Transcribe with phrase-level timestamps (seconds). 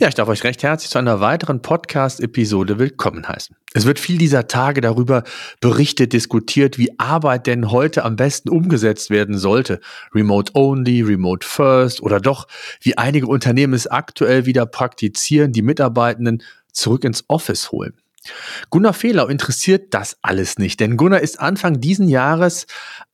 [0.00, 3.54] Ja, ich darf euch recht herzlich zu einer weiteren Podcast-Episode willkommen heißen.
[3.74, 5.24] Es wird viel dieser Tage darüber
[5.60, 9.78] berichtet, diskutiert, wie Arbeit denn heute am besten umgesetzt werden sollte.
[10.14, 12.48] Remote only, remote first oder doch,
[12.80, 16.42] wie einige Unternehmen es aktuell wieder praktizieren, die Mitarbeitenden
[16.72, 17.92] zurück ins Office holen.
[18.70, 22.66] Gunnar Fehlau interessiert das alles nicht, denn Gunnar ist Anfang diesen Jahres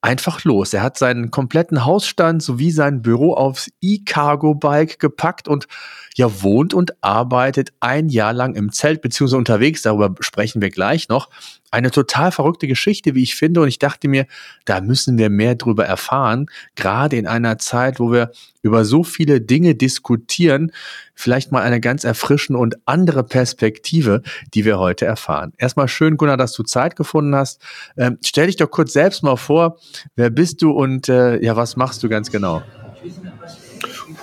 [0.02, 0.72] einfach los.
[0.72, 5.66] Er hat seinen kompletten Hausstand sowie sein Büro aufs E-Cargo-Bike gepackt und
[6.16, 9.82] ja wohnt und arbeitet ein Jahr lang im Zelt beziehungsweise unterwegs.
[9.82, 11.28] Darüber sprechen wir gleich noch.
[11.70, 13.60] Eine total verrückte Geschichte, wie ich finde.
[13.60, 14.26] Und ich dachte mir,
[14.64, 16.46] da müssen wir mehr drüber erfahren.
[16.74, 18.30] Gerade in einer Zeit, wo wir
[18.62, 20.72] über so viele Dinge diskutieren.
[21.14, 24.22] Vielleicht mal eine ganz erfrischende und andere Perspektive,
[24.54, 25.52] die wir heute erfahren.
[25.58, 27.60] Erstmal schön, Gunnar, dass du Zeit gefunden hast.
[27.98, 29.78] Ähm, stell dich doch kurz selbst mal vor.
[30.14, 32.62] Wer bist du und äh, ja, was machst du ganz genau?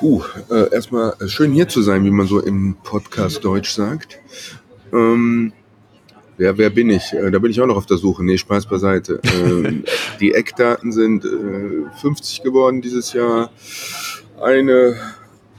[0.04, 4.20] Puh, äh, erstmal äh, schön hier zu sein, wie man so im Podcast Deutsch sagt.
[4.92, 5.54] Ähm,
[6.36, 7.14] wer, wer bin ich?
[7.14, 8.22] Äh, da bin ich auch noch auf der Suche.
[8.22, 9.22] Nee, Spaß beiseite.
[9.24, 9.86] Ähm,
[10.20, 13.52] die Eckdaten sind äh, 50 geworden dieses Jahr.
[14.42, 14.98] Eine,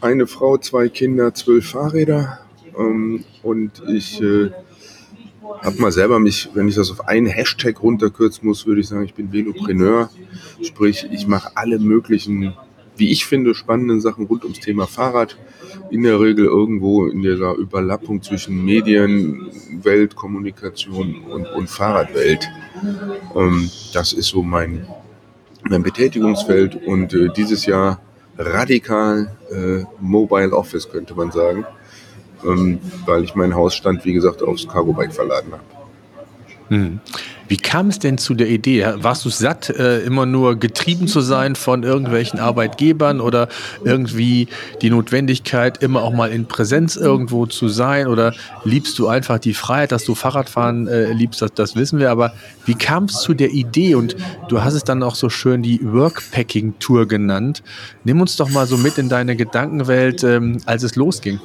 [0.02, 2.40] eine Frau, zwei Kinder, zwölf Fahrräder.
[2.78, 4.50] Ähm, und ich äh,
[5.62, 9.04] habe mal selber mich, wenn ich das auf einen Hashtag runterkürzen muss, würde ich sagen,
[9.04, 10.10] ich bin Velopreneur.
[10.60, 12.52] Sprich, ich mache alle möglichen,
[12.96, 15.36] wie ich finde, spannenden Sachen rund ums Thema Fahrrad.
[15.90, 19.50] In der Regel irgendwo in dieser Überlappung zwischen Medien,
[19.82, 22.48] Welt, Kommunikation und, und Fahrradwelt.
[23.34, 24.86] Ähm, das ist so mein,
[25.68, 28.00] mein Betätigungsfeld und äh, dieses Jahr
[28.38, 31.66] radikal äh, Mobile Office, könnte man sagen
[32.44, 35.62] ähm, weil ich meinen Hausstand, wie gesagt, aufs Cargo-Bike verladen habe.
[36.68, 37.00] Hm.
[37.48, 38.86] Wie kam es denn zu der Idee?
[38.96, 43.48] Warst du satt, äh, immer nur getrieben zu sein von irgendwelchen Arbeitgebern oder
[43.84, 44.48] irgendwie
[44.80, 48.06] die Notwendigkeit, immer auch mal in Präsenz irgendwo zu sein?
[48.06, 48.34] Oder
[48.64, 51.42] liebst du einfach die Freiheit, dass du Fahrradfahren äh, liebst?
[51.42, 52.10] Das, das wissen wir.
[52.10, 52.32] Aber
[52.64, 53.94] wie kam es zu der Idee?
[53.94, 54.16] Und
[54.48, 57.62] du hast es dann auch so schön die Workpacking-Tour genannt.
[58.04, 61.40] Nimm uns doch mal so mit in deine Gedankenwelt, ähm, als es losging.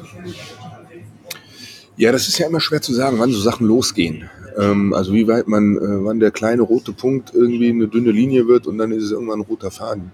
[1.98, 4.30] Ja, das ist ja immer schwer zu sagen, wann so Sachen losgehen.
[4.60, 8.48] Ähm, also wie weit man, äh, wann der kleine rote Punkt irgendwie eine dünne Linie
[8.48, 10.12] wird und dann ist es irgendwann ein roter Faden.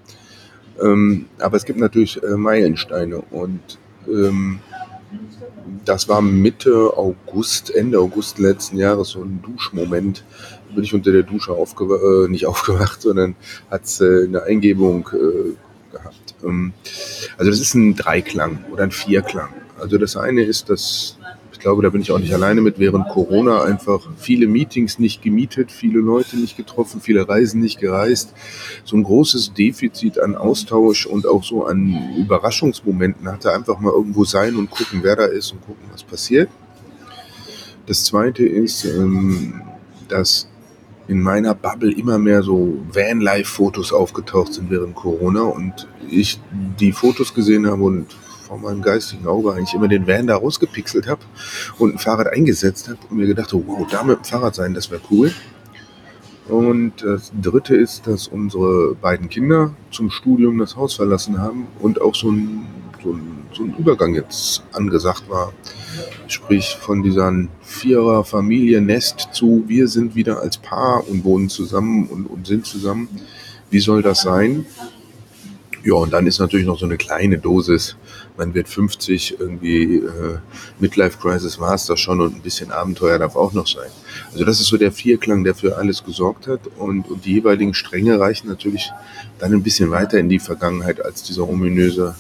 [0.81, 4.59] Ähm, aber es gibt natürlich äh, Meilensteine und ähm,
[5.85, 10.23] das war Mitte August, Ende August letzten Jahres so ein Duschmoment.
[10.67, 13.35] Da bin ich unter der Dusche aufgewacht, äh, nicht aufgewacht, sondern
[13.69, 16.35] hat äh, eine Eingebung äh, gehabt.
[16.44, 16.73] Ähm,
[17.38, 19.50] also das ist ein Dreiklang oder ein Vierklang.
[19.79, 21.17] Also das eine ist, dass
[21.65, 25.71] glaube, da bin ich auch nicht alleine mit, während Corona einfach viele Meetings nicht gemietet,
[25.71, 28.33] viele Leute nicht getroffen, viele Reisen nicht gereist.
[28.83, 33.51] So ein großes Defizit an Austausch und auch so an Überraschungsmomenten hatte.
[33.51, 36.49] Einfach mal irgendwo sein und gucken, wer da ist und gucken, was passiert.
[37.87, 39.59] Das zweite ist, ähm,
[40.07, 40.47] dass
[41.07, 46.39] in meiner Bubble immer mehr so Van-Life-Fotos aufgetaucht sind während Corona und ich
[46.79, 48.15] die Fotos gesehen habe und
[48.45, 51.22] vor meinem geistigen Auge eigentlich immer den Van da rausgepixelt habe
[51.79, 54.73] und ein Fahrrad eingesetzt habe und mir gedacht habe, wow, da mit dem Fahrrad sein,
[54.73, 55.31] das wäre cool.
[56.47, 62.00] Und das dritte ist, dass unsere beiden Kinder zum Studium das Haus verlassen haben und
[62.00, 62.67] auch so ein,
[63.03, 65.53] so ein, so ein Übergang jetzt angesagt war.
[66.27, 72.06] Sprich von dieser Vierer Familie Nest zu, wir sind wieder als Paar und wohnen zusammen
[72.07, 73.07] und, und sind zusammen.
[73.72, 74.67] Wie soll das sein?
[75.83, 77.95] Ja, und dann ist natürlich noch so eine kleine Dosis
[78.38, 80.38] man wird 50, irgendwie äh,
[80.79, 83.90] Midlife Crisis war es das schon und ein bisschen Abenteuer darf auch noch sein.
[84.31, 87.74] Also das ist so der Vierklang, der für alles gesorgt hat und, und die jeweiligen
[87.74, 88.91] Stränge reichen natürlich
[89.40, 92.15] dann ein bisschen weiter in die Vergangenheit als dieser ominöse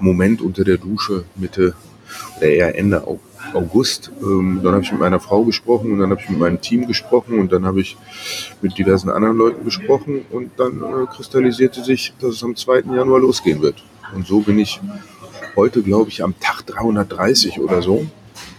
[0.00, 1.74] Moment unter der Dusche Mitte
[2.38, 3.06] oder eher Ende
[3.52, 4.10] August.
[4.22, 6.86] Ähm, dann habe ich mit meiner Frau gesprochen und dann habe ich mit meinem Team
[6.86, 7.96] gesprochen und dann habe ich
[8.62, 12.80] mit diversen anderen Leuten gesprochen und dann äh, kristallisierte sich, dass es am 2.
[12.94, 13.82] Januar losgehen wird.
[14.14, 14.80] Und so bin ich
[15.56, 18.06] heute, glaube ich, am Tag 330 oder so.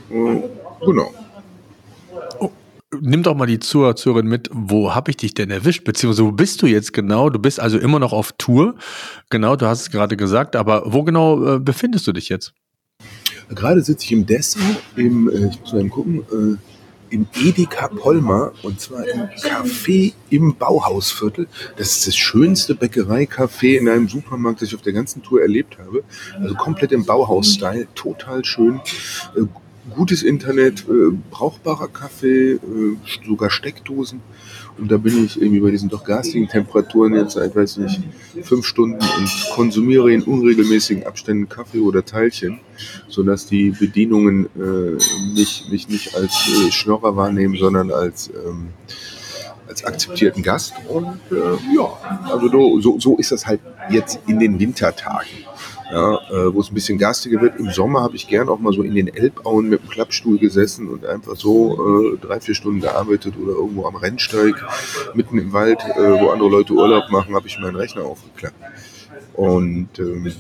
[0.10, 0.42] Äh,
[0.86, 1.14] genau.
[2.40, 2.52] Oh,
[3.00, 5.84] nimm doch mal die Zuhörerin mit, wo habe ich dich denn erwischt?
[5.84, 7.30] Beziehungsweise wo bist du jetzt genau?
[7.30, 8.76] Du bist also immer noch auf Tour.
[9.30, 12.54] Genau, du hast es gerade gesagt, aber wo genau äh, befindest du dich jetzt?
[13.50, 14.60] Gerade sitze ich im Dessau,
[14.96, 16.58] im, äh, ich muss mal gucken, äh,
[17.12, 21.48] im Edeka Polma und zwar im Café im Bauhausviertel.
[21.78, 25.78] Das ist das schönste Bäckereicafé in einem Supermarkt, das ich auf der ganzen Tour erlebt
[25.78, 26.04] habe.
[26.40, 28.82] Also komplett im Bauhaus-Style, total schön.
[29.36, 29.42] Äh,
[29.94, 32.60] gutes Internet, äh, brauchbarer Kaffee, äh,
[33.26, 34.22] sogar Steckdosen.
[34.78, 38.02] Und da bin ich irgendwie bei diesen doch garstigen Temperaturen jetzt seit, weiß nicht,
[38.42, 42.60] fünf Stunden und konsumiere in unregelmäßigen Abständen Kaffee oder Teilchen,
[43.08, 44.98] sodass die Bedienungen äh,
[45.36, 48.70] mich, mich nicht als äh, Schnorrer wahrnehmen, sondern als, ähm,
[49.68, 50.74] als akzeptierten Gast.
[50.88, 53.60] Und äh, ja, also so, so ist das halt
[53.90, 55.30] jetzt in den Wintertagen
[55.92, 57.60] ja, äh, wo es ein bisschen garstiger wird.
[57.60, 60.88] Im Sommer habe ich gern auch mal so in den Elbauen mit dem Klappstuhl gesessen
[60.88, 64.56] und einfach so äh, drei, vier Stunden gearbeitet oder irgendwo am Rennsteig,
[65.14, 68.56] mitten im Wald, äh, wo andere Leute Urlaub machen, habe ich meinen Rechner aufgeklappt.
[69.34, 70.32] Und ähm,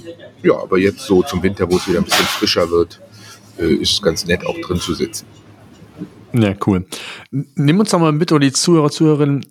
[0.42, 3.01] ja, aber jetzt so zum Winter, wo es wieder ein bisschen frischer wird,
[3.57, 5.25] äh, ist es ganz nett, auch drin zu sitzen.
[6.33, 6.86] Ja, cool.
[7.31, 9.45] Nimm uns doch mal mit, oder die Zuhörer, Zuhörerinnen,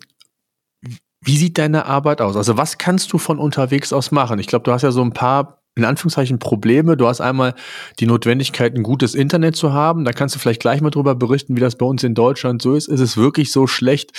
[1.23, 2.35] wie sieht deine Arbeit aus?
[2.35, 4.39] Also was kannst du von unterwegs aus machen?
[4.39, 6.97] Ich glaube, du hast ja so ein paar in Anführungszeichen Probleme.
[6.97, 7.55] Du hast einmal
[7.99, 10.03] die Notwendigkeit, ein gutes Internet zu haben.
[10.03, 12.75] Da kannst du vielleicht gleich mal drüber berichten, wie das bei uns in Deutschland so
[12.75, 12.89] ist.
[12.89, 14.11] Ist es wirklich so schlecht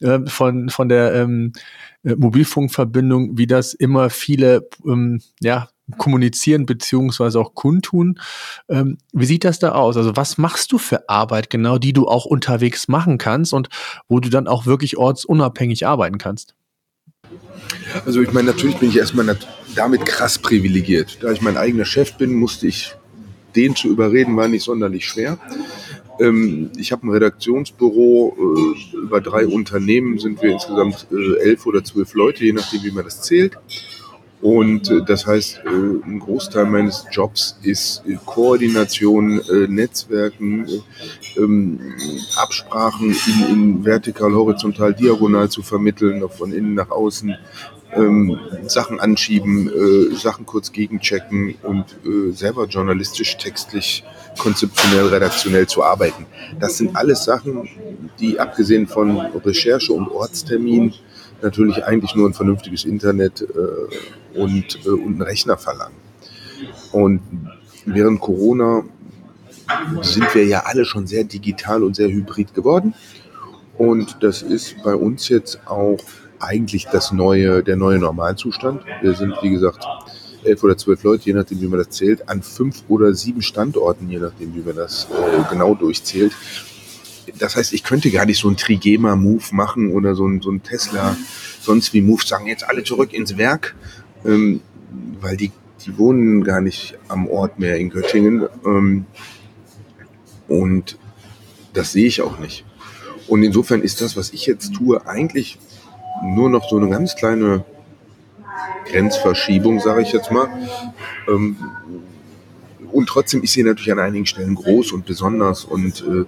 [0.00, 1.52] äh, von, von der ähm,
[2.04, 5.68] äh, Mobilfunkverbindung, wie das immer viele ähm, ja,
[5.98, 8.20] kommunizieren beziehungsweise auch kundtun.
[8.68, 9.96] Ähm, wie sieht das da aus?
[9.96, 13.68] Also was machst du für Arbeit genau, die du auch unterwegs machen kannst und
[14.08, 16.54] wo du dann auch wirklich ortsunabhängig arbeiten kannst?
[18.06, 19.24] Also ich meine, natürlich bin ich erstmal
[19.74, 21.18] damit krass privilegiert.
[21.22, 22.94] Da ich mein eigener Chef bin, musste ich
[23.56, 25.38] den zu überreden, war nicht sonderlich schwer.
[26.20, 31.82] Ähm, ich habe ein Redaktionsbüro, äh, über drei Unternehmen sind wir insgesamt äh, elf oder
[31.82, 33.56] zwölf Leute, je nachdem, wie man das zählt.
[34.42, 41.80] Und äh, das heißt, ein Großteil meines Jobs ist Koordination, Netzwerken, äh, ähm,
[42.36, 47.34] Absprachen in, in vertikal, horizontal, diagonal zu vermitteln, von innen nach außen,
[47.94, 54.04] ähm, Sachen anschieben, äh, Sachen kurz gegenchecken und äh, selber journalistisch, textlich,
[54.38, 56.26] konzeptionell, redaktionell zu arbeiten.
[56.60, 57.68] Das sind alles Sachen,
[58.18, 60.94] die abgesehen von Recherche und Ortstermin
[61.42, 65.96] natürlich eigentlich nur ein vernünftiges Internet äh, und, äh, und einen Rechner verlangen.
[66.92, 67.20] Und
[67.86, 68.84] während Corona
[70.02, 72.94] sind wir ja alle schon sehr digital und sehr hybrid geworden.
[73.78, 75.98] Und das ist bei uns jetzt auch
[76.40, 78.82] eigentlich das neue, der neue Normalzustand.
[79.02, 79.84] Wir sind, wie gesagt,
[80.42, 84.08] elf oder zwölf Leute, je nachdem, wie man das zählt, an fünf oder sieben Standorten,
[84.08, 86.32] je nachdem, wie man das äh, genau durchzählt
[87.38, 90.62] das heißt, ich könnte gar nicht so einen Trigema-Move machen oder so ein, so ein
[90.62, 91.16] Tesla,
[91.60, 93.74] sonst wie Move, sagen jetzt alle zurück ins Werk,
[94.24, 94.60] ähm,
[95.20, 95.52] weil die,
[95.84, 98.46] die wohnen gar nicht am Ort mehr in Göttingen.
[98.64, 99.06] Ähm,
[100.48, 100.98] und
[101.72, 102.64] das sehe ich auch nicht.
[103.28, 105.58] Und insofern ist das, was ich jetzt tue, eigentlich
[106.22, 107.64] nur noch so eine ganz kleine
[108.86, 110.48] Grenzverschiebung, sage ich jetzt mal.
[111.28, 111.56] Ähm,
[112.92, 116.24] und trotzdem ist sie natürlich an einigen Stellen groß und besonders und, äh,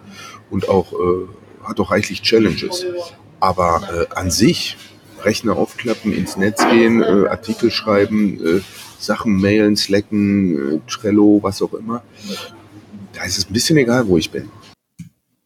[0.51, 1.27] und auch äh,
[1.65, 2.87] hat auch reichlich Challenges.
[3.41, 4.77] Aber äh, an sich
[5.25, 8.61] Rechner aufklappen, ins Netz gehen, äh, Artikel schreiben, äh,
[8.99, 12.03] Sachen mailen, slacken, äh, Trello, was auch immer.
[13.13, 14.49] Da ist es ein bisschen egal, wo ich bin.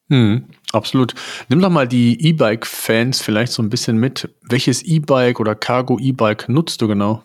[0.08, 0.44] Hm,
[0.76, 1.14] absolut.
[1.48, 4.28] Nimm doch mal die E-Bike-Fans vielleicht so ein bisschen mit.
[4.42, 7.24] Welches E-Bike oder Cargo-E-Bike nutzt du genau?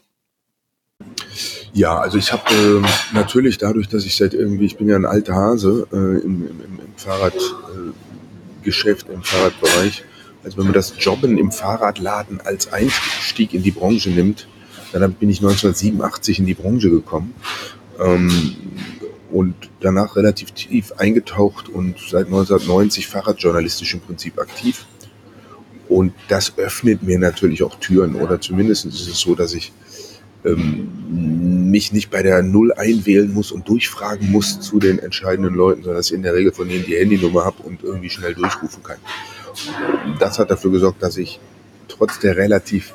[1.74, 2.82] Ja, also ich habe äh,
[3.14, 6.80] natürlich dadurch, dass ich seit irgendwie, ich bin ja ein alter Hase äh, im, im,
[6.80, 10.04] im Fahrradgeschäft, äh, im Fahrradbereich.
[10.44, 14.48] Also wenn man das Jobben im Fahrradladen als Einstieg in die Branche nimmt,
[14.92, 17.34] dann bin ich 1987 in die Branche gekommen
[18.02, 18.56] ähm,
[19.32, 24.86] und danach relativ tief eingetaucht und seit 1990 fahrradjournalistisch im Prinzip aktiv.
[25.88, 29.74] Und das öffnet mir natürlich auch Türen oder zumindest ist es so, dass ich
[30.46, 35.84] ähm, mich nicht bei der Null einwählen muss und durchfragen muss zu den entscheidenden Leuten,
[35.84, 38.84] sondern dass ich in der Regel von denen die Handynummer habe und irgendwie schnell durchrufen
[38.84, 38.98] kann.
[40.20, 41.40] Das hat dafür gesorgt, dass ich
[41.88, 42.94] trotz der relativ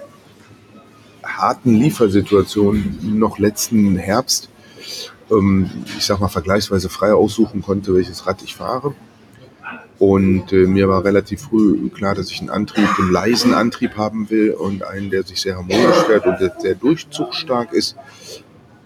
[1.22, 4.48] harten Liefersituation noch letzten Herbst,
[5.30, 8.94] ähm, ich sag mal, vergleichsweise frei aussuchen konnte, welches Rad ich fahre.
[9.98, 14.28] Und äh, mir war relativ früh klar, dass ich einen Antrieb, einen leisen Antrieb haben
[14.28, 17.96] will und einen, der sich sehr harmonisch fährt und der sehr durchzugsstark ist,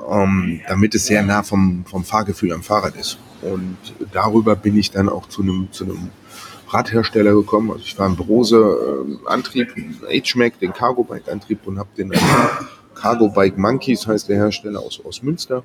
[0.08, 3.18] ähm, damit es sehr nah vom, vom Fahrgefühl am Fahrrad ist.
[3.42, 3.76] Und
[4.12, 5.84] darüber bin ich dann auch zu einem, zu
[6.68, 7.72] Radhersteller gekommen.
[7.72, 9.74] Also ich war ein Brose äh, Antrieb,
[10.08, 12.12] H-Mac, den Cargo Bike Antrieb und habe den
[12.94, 15.64] Cargo Bike Monkeys heißt der Hersteller aus, aus Münster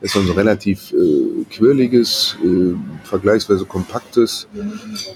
[0.00, 2.74] ist so ein relativ äh, quirliges, äh,
[3.04, 4.46] vergleichsweise kompaktes,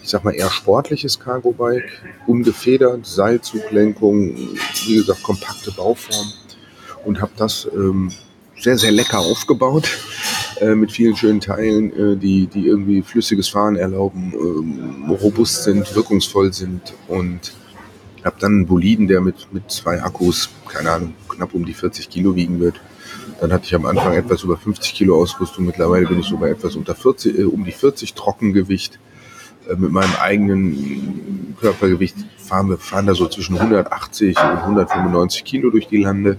[0.03, 4.35] ich sag mal eher sportliches Cargo-Bike, ungefedert, Seilzuglenkung,
[4.87, 6.33] wie gesagt, kompakte Bauform
[7.05, 8.11] und habe das ähm,
[8.59, 9.89] sehr, sehr lecker aufgebaut
[10.61, 15.95] äh, mit vielen schönen Teilen, äh, die, die irgendwie flüssiges Fahren erlauben, ähm, robust sind,
[15.95, 17.53] wirkungsvoll sind und
[18.25, 22.11] habe dann einen Boliden, der mit, mit zwei Akkus, keine Ahnung, knapp um die 40
[22.11, 22.81] Kilo wiegen wird.
[23.41, 25.67] Dann hatte ich am Anfang etwas über 50 Kilo Ausrüstung.
[25.67, 28.99] Mittlerweile bin ich so bei etwas unter 40, äh, um die 40 Trockengewicht.
[29.69, 35.71] Äh, mit meinem eigenen Körpergewicht fahren wir fahren da so zwischen 180 und 195 Kilo
[35.71, 36.39] durch die Lande,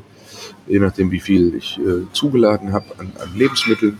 [0.68, 3.98] je nachdem wie viel ich äh, zugeladen habe an, an Lebensmitteln.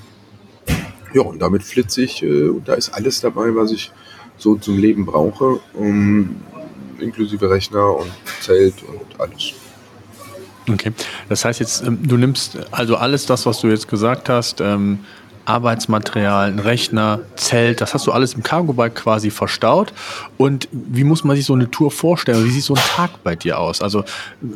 [1.14, 2.22] Ja, und damit flitze ich.
[2.22, 3.92] Äh, und da ist alles dabei, was ich
[4.38, 6.38] so zum Leben brauche, um,
[7.00, 9.54] inklusive Rechner und Zelt und alles.
[10.72, 10.92] Okay,
[11.28, 15.00] das heißt jetzt, ähm, du nimmst also alles das, was du jetzt gesagt hast, ähm,
[15.50, 19.92] Arbeitsmaterial, ein Rechner, Zelt, das hast du alles im Cargo-Bike quasi verstaut.
[20.38, 22.46] Und wie muss man sich so eine Tour vorstellen?
[22.46, 23.82] Wie sieht so ein Tag bei dir aus?
[23.82, 24.04] Also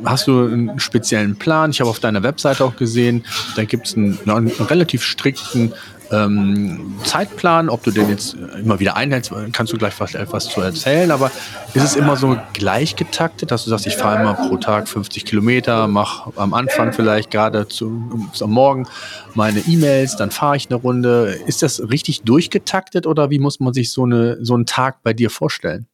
[0.05, 1.71] hast du einen speziellen Plan?
[1.71, 5.73] Ich habe auf deiner Webseite auch gesehen, da gibt es einen, einen relativ strikten
[6.13, 11.11] ähm, Zeitplan, ob du den jetzt immer wieder einhältst, kannst du gleich etwas zu erzählen,
[11.11, 11.31] aber
[11.73, 15.25] ist es immer so gleich getaktet, dass du sagst, ich fahre immer pro Tag 50
[15.25, 18.87] Kilometer, mache am Anfang vielleicht gerade zu, am Morgen
[19.33, 21.39] meine E-Mails, dann fahre ich eine Runde.
[21.47, 25.13] Ist das richtig durchgetaktet oder wie muss man sich so, eine, so einen Tag bei
[25.13, 25.87] dir vorstellen?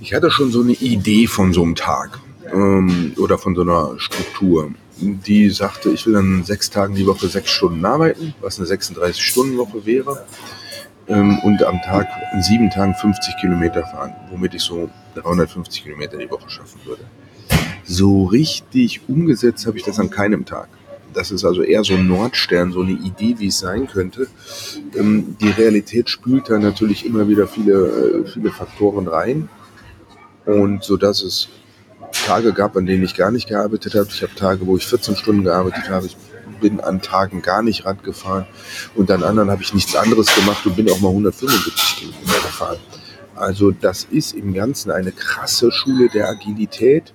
[0.00, 2.18] Ich hatte schon so eine Idee von so einem Tag
[2.52, 7.28] ähm, oder von so einer Struktur die sagte, ich will an sechs Tagen die Woche
[7.28, 10.24] sechs Stunden arbeiten, was eine 36-Stunden-Woche wäre.
[11.06, 16.16] Ähm, und am Tag in sieben Tagen 50 Kilometer fahren, womit ich so 350 Kilometer
[16.16, 17.04] die Woche schaffen würde.
[17.84, 20.68] So richtig umgesetzt habe ich das an keinem Tag.
[21.12, 24.26] Das ist also eher so ein Nordstern, so eine Idee, wie es sein könnte.
[24.96, 29.48] Ähm, die Realität spült da natürlich immer wieder viele, äh, viele Faktoren rein.
[30.46, 31.48] Und so dass es
[32.14, 34.08] Tage gab, an denen ich gar nicht gearbeitet habe.
[34.10, 36.06] Ich habe Tage, wo ich 14 Stunden gearbeitet habe.
[36.06, 36.16] Ich
[36.60, 38.46] bin an Tagen gar nicht Rad gefahren.
[38.94, 42.78] Und an anderen habe ich nichts anderes gemacht und bin auch mal 175 Kilometer gefahren.
[43.36, 47.12] Also das ist im Ganzen eine krasse Schule der Agilität,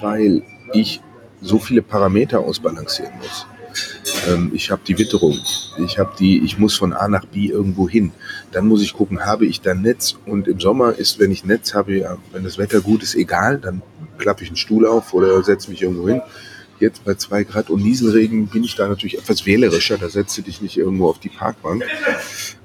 [0.00, 1.00] weil ich
[1.42, 3.46] so viele Parameter ausbalancieren muss.
[4.28, 5.38] Ähm, ich habe die Witterung,
[5.84, 8.12] ich habe die, ich muss von A nach B irgendwo hin.
[8.52, 10.16] Dann muss ich gucken, habe ich da Netz?
[10.26, 13.82] Und im Sommer ist, wenn ich Netz habe, wenn das Wetter gut ist, egal, dann
[14.20, 16.20] klappe ich einen Stuhl auf oder setze mich irgendwo hin.
[16.78, 19.98] Jetzt bei zwei Grad und Nieselregen bin ich da natürlich etwas wählerischer.
[19.98, 21.84] Da setzt du dich nicht irgendwo auf die Parkbank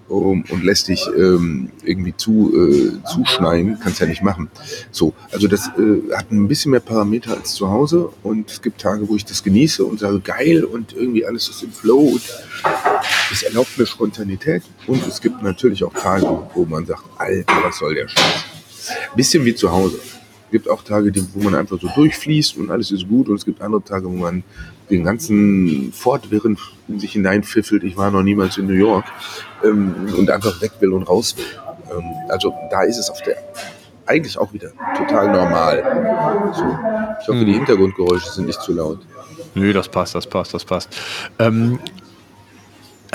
[0.08, 3.78] um, und lässt dich ähm, irgendwie zu, äh, zuschneiden.
[3.84, 4.50] Kannst ja nicht machen.
[4.92, 8.80] So, also das äh, hat ein bisschen mehr Parameter als zu Hause und es gibt
[8.80, 12.22] Tage, wo ich das genieße und sage, geil und irgendwie alles ist im Flow und
[13.32, 17.80] es erlaubt mir Spontanität und es gibt natürlich auch Tage, wo man sagt, Alter, was
[17.80, 18.46] soll der Scheiß?
[19.16, 20.00] Bisschen wie zu Hause
[20.52, 23.30] gibt auch Tage, wo man einfach so durchfließt und alles ist gut.
[23.30, 24.44] Und es gibt andere Tage, wo man
[24.90, 27.84] den ganzen Fortwirren in sich hineinpfiffelt.
[27.84, 29.06] Ich war noch niemals in New York
[29.64, 31.46] ähm, und einfach weg will und raus will.
[31.92, 33.38] Ähm, also da ist es auf der
[34.08, 36.54] eigentlich auch wieder total normal.
[36.54, 36.64] So.
[37.22, 37.46] Ich hoffe, hm.
[37.46, 39.00] die Hintergrundgeräusche sind nicht zu laut.
[39.56, 40.90] Nö, das passt, das passt, das passt.
[41.40, 41.80] Ähm,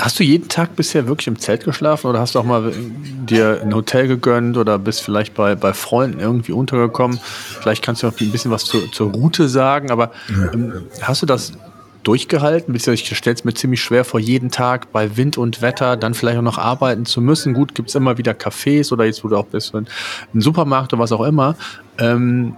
[0.01, 3.61] Hast du jeden Tag bisher wirklich im Zelt geschlafen oder hast du auch mal dir
[3.61, 7.19] ein Hotel gegönnt oder bist vielleicht bei, bei Freunden irgendwie untergekommen?
[7.59, 10.09] Vielleicht kannst du noch ein bisschen was zur, zur Route sagen, aber
[10.53, 11.53] ähm, hast du das
[12.01, 12.73] durchgehalten?
[12.73, 16.39] Ich stelle es mir ziemlich schwer vor, jeden Tag bei Wind und Wetter dann vielleicht
[16.39, 17.53] auch noch arbeiten zu müssen.
[17.53, 19.87] Gut, gibt es immer wieder Cafés oder jetzt, wo du auch bist, ein
[20.33, 21.55] Supermarkt oder was auch immer.
[21.99, 22.55] Ähm,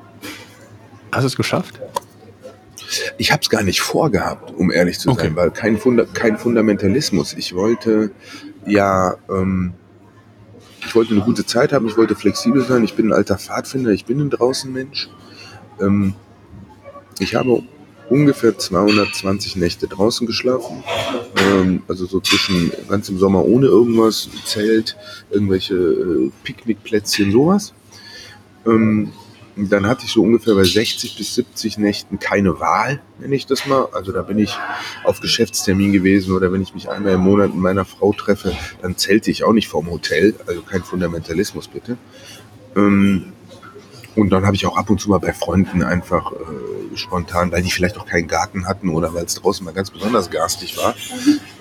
[1.12, 1.78] hast du es geschafft?
[3.18, 5.36] Ich habe es gar nicht vorgehabt, um ehrlich zu sein, okay.
[5.36, 7.34] weil kein, Funda kein Fundamentalismus.
[7.34, 8.12] Ich wollte
[8.66, 9.74] ja, ähm,
[10.86, 12.84] ich wollte eine gute Zeit haben, ich wollte flexibel sein.
[12.84, 15.10] Ich bin ein alter Pfadfinder, ich bin ein Draußenmensch.
[15.82, 16.16] Ähm,
[17.20, 17.64] ich habe
[18.10, 20.84] ungefähr 220 Nächte draußen geschlafen.
[21.38, 24.98] Ähm, also so zwischen ganz im Sommer ohne irgendwas, Zelt,
[25.32, 27.74] irgendwelche äh, Picknickplätzchen, sowas.
[28.66, 29.12] Ähm,
[29.56, 33.66] dann hatte ich so ungefähr bei 60 bis 70 Nächten keine Wahl, nenne ich das
[33.68, 33.88] mal.
[33.92, 34.58] Also da bin ich
[35.04, 38.98] auf Geschäftstermin gewesen oder wenn ich mich einmal im Monat mit meiner Frau treffe, dann
[38.98, 40.36] zählte ich auch nicht vorm Hotel.
[40.48, 41.98] Also kein Fundamentalismus bitte.
[42.76, 43.34] Ähm,
[44.16, 47.64] und dann habe ich auch ab und zu mal bei Freunden einfach äh, spontan, weil
[47.64, 50.96] die vielleicht auch keinen Garten hatten oder weil es draußen mal ganz besonders garstig war,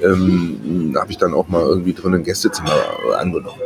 [0.03, 2.73] ähm, habe ich dann auch mal irgendwie drin ein Gästezimmer
[3.19, 3.59] angenommen.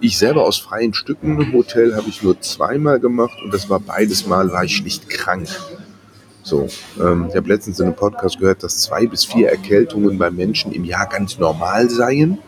[0.00, 3.80] Ich selber aus freien Stücken im Hotel habe ich nur zweimal gemacht und das war
[3.80, 5.48] beides Mal, war ich nicht krank.
[6.44, 6.68] So,
[7.00, 10.70] ähm, ich habe letztens in einem Podcast gehört, dass zwei bis vier Erkältungen bei Menschen
[10.70, 12.38] im Jahr ganz normal seien.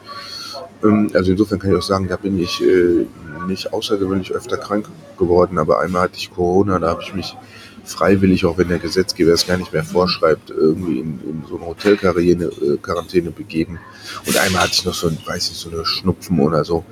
[0.85, 3.07] Ähm, also insofern kann ich auch sagen, da bin ich äh,
[3.49, 4.89] nicht außergewöhnlich öfter krank
[5.19, 7.37] geworden, aber einmal hatte ich Corona, da habe ich mich
[7.85, 11.67] freiwillig, auch wenn der Gesetzgeber es gar nicht mehr vorschreibt, irgendwie in, in so eine
[11.67, 13.81] Hotelquarantäne äh, begeben.
[14.25, 16.85] Und einmal hatte ich noch so, ein, weiß ich, so eine Schnupfen oder so,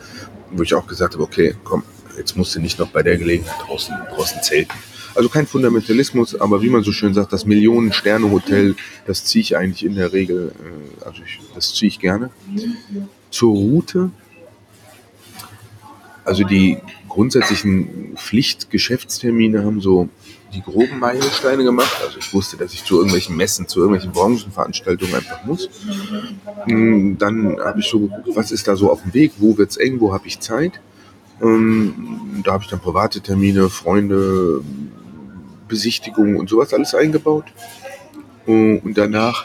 [0.50, 1.82] wo ich auch gesagt habe, okay, komm,
[2.16, 4.72] jetzt musst du nicht noch bei der Gelegenheit draußen, draußen zelten.
[5.14, 8.76] Also kein Fundamentalismus, aber wie man so schön sagt, das Millionen-Sterne-Hotel,
[9.06, 12.30] das ziehe ich eigentlich in der Regel, äh, also ich, das ziehe ich gerne.
[13.30, 14.10] Zur Route,
[16.24, 16.78] also die
[17.08, 20.08] grundsätzlichen Pflichtgeschäftstermine haben so
[20.52, 21.96] die groben Meilensteine gemacht.
[22.04, 25.68] Also ich wusste, dass ich zu irgendwelchen Messen, zu irgendwelchen Branchenveranstaltungen einfach muss.
[26.66, 29.70] Mm, dann habe ich so geguckt, was ist da so auf dem Weg, wo wird
[29.70, 30.80] es eng, wo habe ich Zeit.
[31.42, 34.62] Ähm, da habe ich dann private Termine, Freunde,
[35.68, 37.44] Besichtigungen und sowas alles eingebaut.
[38.46, 39.44] Und danach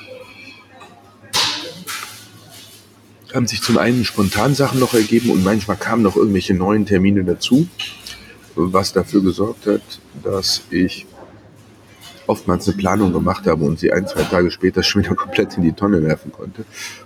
[3.33, 7.24] haben sich zum einen spontan Sachen noch ergeben und manchmal kamen noch irgendwelche neuen Termine
[7.24, 7.67] dazu,
[8.55, 9.81] was dafür gesorgt hat,
[10.24, 11.05] dass ich
[12.27, 15.63] oftmals eine Planung gemacht habe und sie ein, zwei Tage später schon wieder komplett in
[15.63, 16.65] die Tonne werfen konnte.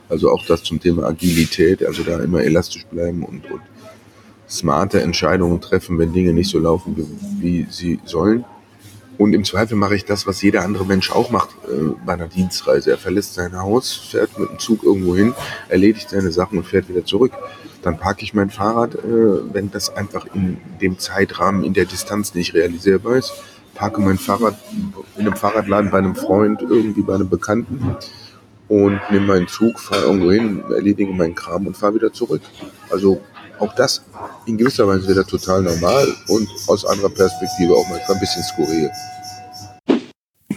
[0.10, 3.62] Also auch das zum Thema Agilität, also da immer elastisch bleiben und, und
[4.50, 8.46] smarte Entscheidungen treffen, wenn Dinge nicht so laufen, wie, wie sie sollen.
[9.18, 12.28] Und im Zweifel mache ich das, was jeder andere Mensch auch macht äh, bei einer
[12.28, 12.92] Dienstreise.
[12.92, 15.34] Er verlässt sein Haus, fährt mit dem Zug irgendwo hin,
[15.70, 17.32] erledigt seine Sachen und fährt wieder zurück.
[17.82, 22.36] Dann parke ich mein Fahrrad, äh, wenn das einfach in dem Zeitrahmen, in der Distanz
[22.36, 23.34] nicht realisierbar ist.
[23.74, 24.58] Parke mein Fahrrad
[25.16, 27.96] in einem Fahrradladen bei einem Freund, irgendwie bei einem Bekannten
[28.68, 32.42] und nehme meinen Zug, fahre irgendwo hin, erledige meinen Kram und fahre wieder zurück.
[32.90, 33.22] Also
[33.60, 34.02] auch das
[34.46, 38.90] in gewisser Weise wieder total normal und aus anderer Perspektive auch manchmal ein bisschen skurril.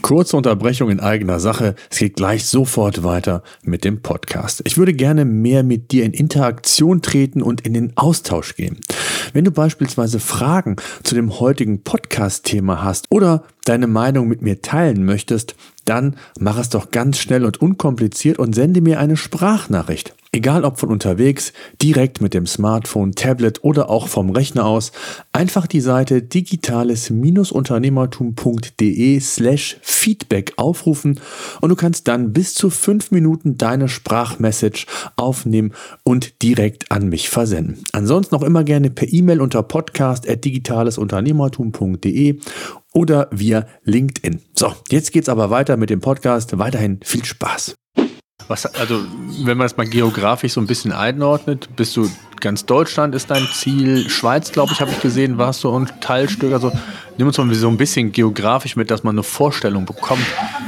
[0.03, 1.77] Kurze Unterbrechung in eigener Sache.
[1.89, 4.61] Es geht gleich sofort weiter mit dem Podcast.
[4.65, 8.81] Ich würde gerne mehr mit dir in Interaktion treten und in den Austausch gehen.
[9.33, 15.05] Wenn du beispielsweise Fragen zu dem heutigen Podcast-Thema hast oder deine Meinung mit mir teilen
[15.05, 15.55] möchtest,
[15.91, 20.15] dann mach es doch ganz schnell und unkompliziert und sende mir eine Sprachnachricht.
[20.33, 24.93] Egal ob von unterwegs, direkt mit dem Smartphone, Tablet oder auch vom Rechner aus,
[25.33, 31.19] einfach die Seite digitales-unternehmertum.de slash Feedback aufrufen
[31.61, 35.73] und du kannst dann bis zu fünf Minuten deine Sprachmessage aufnehmen
[36.05, 37.83] und direkt an mich versenden.
[37.91, 42.39] Ansonsten auch immer gerne per E-Mail unter podcast.digitalesunternehmertum.de
[42.93, 44.41] oder via LinkedIn.
[44.55, 46.59] So, jetzt geht's aber weiter mit dem Podcast.
[46.59, 47.75] Weiterhin viel Spaß.
[48.49, 49.01] Was, also,
[49.45, 53.47] wenn man es mal geografisch so ein bisschen einordnet, bist du ganz Deutschland ist dein
[53.53, 56.53] Ziel, Schweiz, glaube ich, habe ich gesehen, warst du ein Teilstück.
[56.53, 56.73] Also
[57.19, 60.25] nimm uns mal so ein bisschen geografisch mit, dass man eine Vorstellung bekommt,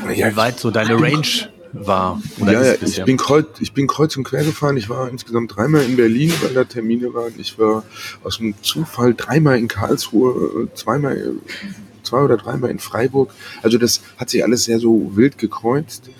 [0.07, 1.27] wie weit so deine Range
[1.73, 2.21] war.
[2.39, 4.77] Oder ja, ja ich, bin kreuz, ich bin kreuz und quer gefahren.
[4.77, 7.33] Ich war insgesamt dreimal in Berlin, weil da Termine waren.
[7.39, 7.83] Ich war
[8.23, 11.37] aus dem Zufall dreimal in Karlsruhe, zweimal,
[12.03, 13.33] zwei oder dreimal in Freiburg.
[13.63, 16.11] Also das hat sich alles sehr so wild gekreuzt.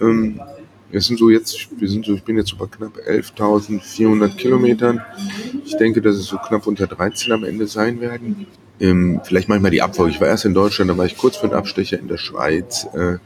[0.00, 0.40] Ähm,
[0.90, 5.02] wir sind so jetzt, wir sind so, ich bin jetzt so bei knapp 11.400 Kilometern.
[5.64, 8.46] Ich denke, dass es so knapp unter 13 am Ende sein werden.
[8.80, 10.12] Ähm, vielleicht manchmal die Abfolge.
[10.12, 12.86] Ich war erst in Deutschland, dann war ich kurz für den Abstecher in der Schweiz.
[12.92, 13.18] Äh,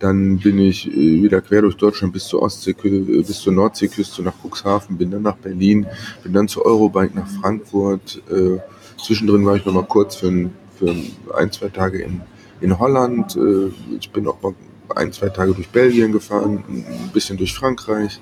[0.00, 4.22] dann bin ich äh, wieder quer durch Deutschland bis zur Ostsee, äh, bis zur Nordseeküste
[4.22, 5.86] nach Cuxhaven, bin dann nach Berlin,
[6.22, 8.22] bin dann zur Eurobike nach Frankfurt.
[8.30, 8.58] Äh,
[9.02, 10.52] zwischendrin war ich noch mal kurz für ein,
[10.84, 12.20] für ein, zwei Tage in,
[12.60, 13.36] in Holland.
[13.36, 14.54] Äh, ich bin auch mal
[14.94, 18.20] ein, zwei Tage durch Belgien gefahren, ein bisschen durch Frankreich,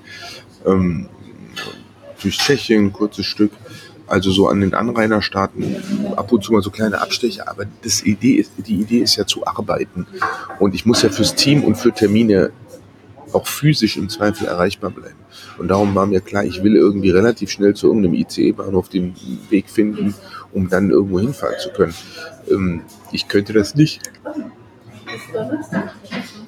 [0.65, 1.07] ähm,
[2.21, 3.51] durch Tschechien ein kurzes Stück.
[4.05, 5.77] Also so an den Anrainerstaaten
[6.17, 9.25] ab und zu mal so kleine Abstecher, aber das Idee ist, die Idee ist ja
[9.25, 10.05] zu arbeiten.
[10.59, 12.51] Und ich muss ja fürs Team und für Termine
[13.31, 15.22] auch physisch im Zweifel erreichbar bleiben.
[15.57, 19.15] Und darum war mir klar, ich will irgendwie relativ schnell zu irgendeinem ICE-Bahnhof den
[19.49, 20.15] Weg finden,
[20.51, 21.93] um dann irgendwo hinfahren zu können.
[22.49, 24.01] Ähm, ich könnte das nicht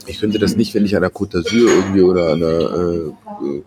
[0.07, 3.61] ich könnte das nicht, wenn ich an der Côte d'Azur irgendwie oder an der, äh,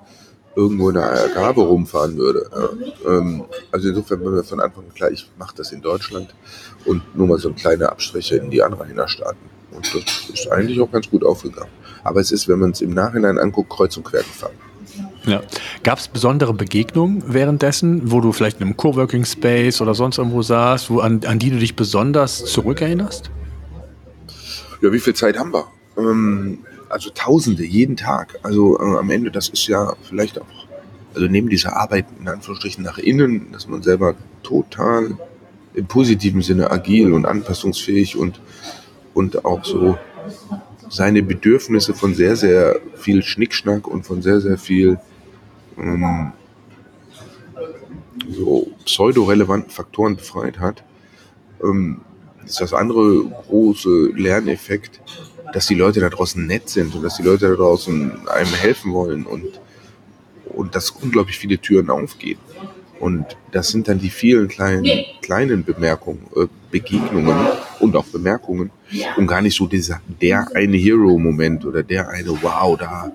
[0.57, 2.49] irgendwo in der Algarve rumfahren würde.
[2.53, 3.19] Ja.
[3.19, 6.35] Ähm, also insofern war mir von Anfang an klar, ich mache das in Deutschland
[6.85, 9.59] und nur mal so ein kleiner Abstriche in die Anrainerstaaten.
[9.71, 11.71] Und das ist eigentlich auch ganz gut aufgegangen.
[12.03, 14.55] Aber es ist, wenn man es im Nachhinein anguckt, kreuz und quer gefahren.
[15.29, 15.43] Ja.
[15.83, 20.43] Gab es besondere Begegnungen währenddessen, wo du vielleicht in einem Coworking Space oder sonst irgendwo
[20.43, 23.31] saßt, wo, an, an die du dich besonders zurückerinnerst?
[24.81, 25.67] Ja, wie viel Zeit haben wir?
[25.99, 28.39] Ähm, also Tausende jeden Tag.
[28.43, 30.47] Also äh, am Ende, das ist ja vielleicht auch,
[31.15, 35.19] also neben dieser Arbeit in Anführungsstrichen nach innen, dass man selber total
[35.75, 38.41] im positiven Sinne agil und anpassungsfähig und
[39.15, 39.99] und auch so
[40.89, 44.99] seine Bedürfnisse von sehr, sehr viel Schnickschnack und von sehr, sehr viel
[45.79, 46.33] ähm,
[48.31, 50.83] so pseudo-relevanten Faktoren befreit hat,
[51.63, 52.01] ähm,
[52.45, 55.01] ist das andere große Lerneffekt,
[55.53, 58.93] dass die Leute da draußen nett sind und dass die Leute da draußen einem helfen
[58.93, 59.61] wollen und,
[60.47, 62.39] und dass unglaublich viele Türen aufgehen.
[63.01, 64.89] Und das sind dann die vielen kleinen,
[65.23, 67.37] kleinen Bemerkungen, äh, Begegnungen
[67.79, 68.71] und auch Bemerkungen
[69.17, 73.13] und gar nicht so dieser, der eine Hero-Moment oder der eine, wow, da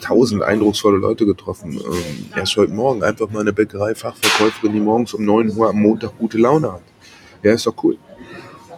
[0.00, 1.72] tausend eindrucksvolle Leute getroffen.
[1.72, 6.18] Ähm, erst heute Morgen einfach mal eine Bäckerei-Fachverkäuferin, die morgens um 9 Uhr am Montag
[6.18, 6.82] gute Laune hat.
[7.42, 7.96] Ja, ist doch cool.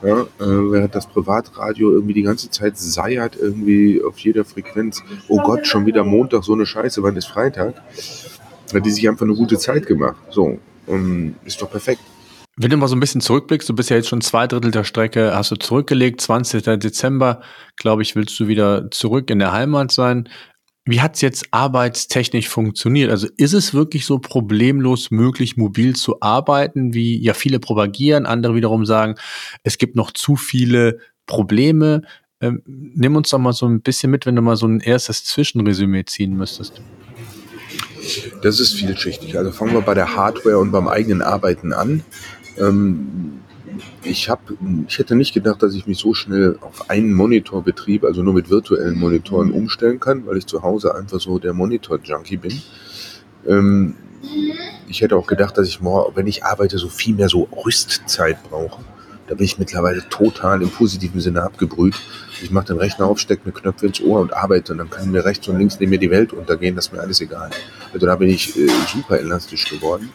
[0.03, 5.03] Ja, äh, während das Privatradio irgendwie die ganze Zeit seiert, irgendwie auf jeder Frequenz.
[5.29, 7.75] Oh Gott, schon wieder Montag, so eine Scheiße, wann ist Freitag?
[8.73, 10.17] Hat die sich einfach eine gute Zeit gemacht.
[10.31, 10.59] So,
[10.89, 12.01] ähm, ist doch perfekt.
[12.57, 14.85] Wenn du mal so ein bisschen zurückblickst, du bist ja jetzt schon zwei Drittel der
[14.85, 16.63] Strecke, hast du zurückgelegt, 20.
[16.79, 17.41] Dezember,
[17.77, 20.29] glaube ich, willst du wieder zurück in der Heimat sein.
[20.91, 23.13] Wie hat es jetzt arbeitstechnisch funktioniert?
[23.13, 28.57] Also ist es wirklich so problemlos möglich, mobil zu arbeiten, wie ja viele propagieren, andere
[28.57, 29.15] wiederum sagen,
[29.63, 32.03] es gibt noch zu viele Probleme.
[32.41, 35.25] Ähm, nimm uns doch mal so ein bisschen mit, wenn du mal so ein erstes
[35.25, 36.83] Zwischenresümee ziehen müsstest.
[38.43, 39.39] Das ist vielschichtig.
[39.39, 42.03] Also fangen wir bei der Hardware und beim eigenen Arbeiten an.
[42.59, 43.43] Ähm,
[44.03, 44.41] ich, hab,
[44.89, 48.51] ich hätte nicht gedacht, dass ich mich so schnell auf einen Monitorbetrieb, also nur mit
[48.51, 52.63] virtuellen Monitoren, umstellen kann, weil ich zu Hause einfach so der Monitor-Junkie bin.
[53.47, 53.95] Ähm,
[54.89, 58.83] ich hätte auch gedacht, dass ich, wenn ich arbeite, so viel mehr so Rüstzeit brauche.
[59.29, 61.95] Da bin ich mittlerweile total im positiven Sinne abgebrüht.
[62.43, 65.11] Ich mache den Rechner auf, stecke mir Knöpfe ins Ohr und arbeite und dann kann
[65.13, 67.51] mir rechts und links neben mir die Welt untergehen, das ist mir alles egal.
[67.93, 70.11] Also da bin ich äh, super elastisch geworden.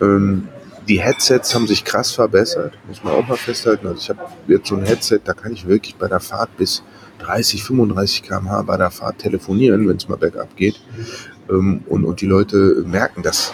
[0.00, 0.48] Ähm,
[0.88, 3.86] die Headsets haben sich krass verbessert, muss man auch mal festhalten.
[3.86, 6.82] Also ich habe jetzt so ein Headset, da kann ich wirklich bei der Fahrt bis
[7.20, 10.80] 30, 35 km/h bei der Fahrt telefonieren, wenn es mal bergab geht.
[11.48, 13.52] Ähm, und, und die Leute merken das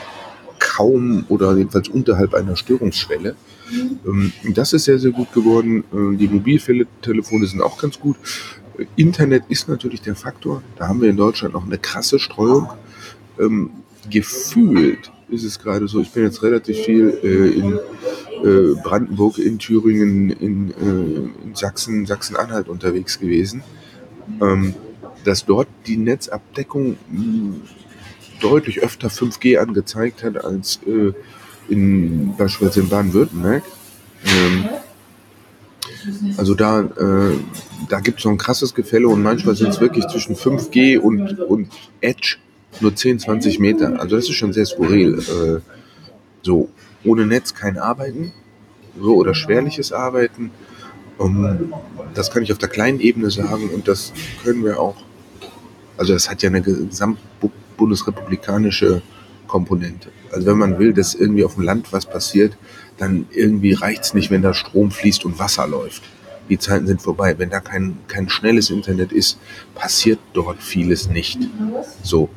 [0.58, 3.36] kaum oder jedenfalls unterhalb einer Störungsschwelle.
[4.06, 5.84] Ähm, das ist sehr, sehr gut geworden.
[5.92, 8.16] Äh, die Mobiltelefone sind auch ganz gut.
[8.96, 10.62] Internet ist natürlich der Faktor.
[10.76, 12.68] Da haben wir in Deutschland noch eine krasse Streuung.
[13.38, 13.70] Ähm,
[14.08, 17.78] gefühlt ist es gerade so, ich bin jetzt relativ viel äh, in
[18.44, 23.62] äh, Brandenburg, in Thüringen, in, äh, in Sachsen, Sachsen-Anhalt unterwegs gewesen,
[24.40, 24.74] ähm,
[25.24, 27.62] dass dort die Netzabdeckung mh, hm,
[28.40, 31.12] deutlich öfter 5G angezeigt hat als äh,
[31.68, 33.62] in beispielsweise in Baden-Württemberg.
[34.24, 34.68] Ähm,
[36.36, 37.36] also da, äh,
[37.88, 41.40] da gibt es so ein krasses Gefälle und manchmal sind es wirklich zwischen 5G und,
[41.40, 41.68] und
[42.00, 42.36] Edge
[42.82, 44.00] nur 10, 20 Meter.
[44.00, 45.18] Also das ist schon sehr skurril.
[45.18, 45.60] Äh,
[46.42, 46.68] so,
[47.04, 48.32] ohne Netz kein Arbeiten,
[49.00, 50.50] oder schwerliches Arbeiten.
[51.18, 51.72] Um,
[52.14, 54.12] das kann ich auf der kleinen Ebene sagen und das
[54.44, 54.94] können wir auch.
[55.96, 59.02] Also das hat ja eine gesamtbundesrepublikanische
[59.48, 60.10] Komponente.
[60.30, 62.56] Also wenn man will, dass irgendwie auf dem Land was passiert,
[62.98, 66.04] dann irgendwie reicht es nicht, wenn da Strom fließt und Wasser läuft.
[66.48, 67.36] Die Zeiten sind vorbei.
[67.38, 69.40] Wenn da kein, kein schnelles Internet ist,
[69.74, 71.40] passiert dort vieles nicht.
[72.02, 72.30] So.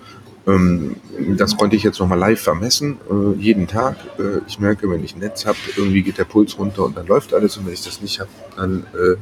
[0.48, 0.96] Ähm,
[1.38, 3.98] das konnte ich jetzt nochmal live vermessen, äh, jeden Tag.
[4.18, 7.06] Äh, ich merke, wenn ich ein Netz habe, irgendwie geht der Puls runter und dann
[7.06, 7.58] läuft alles.
[7.58, 9.18] Und wenn ich das nicht habe, dann, äh,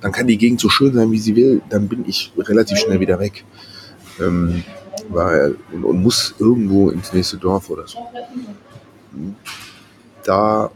[0.00, 1.62] dann kann die Gegend so schön sein, wie sie will.
[1.70, 3.44] Dann bin ich relativ schnell wieder weg.
[4.20, 4.64] Ähm,
[5.08, 7.98] weil, und, und muss irgendwo ins nächste Dorf oder so.
[10.24, 10.70] Da,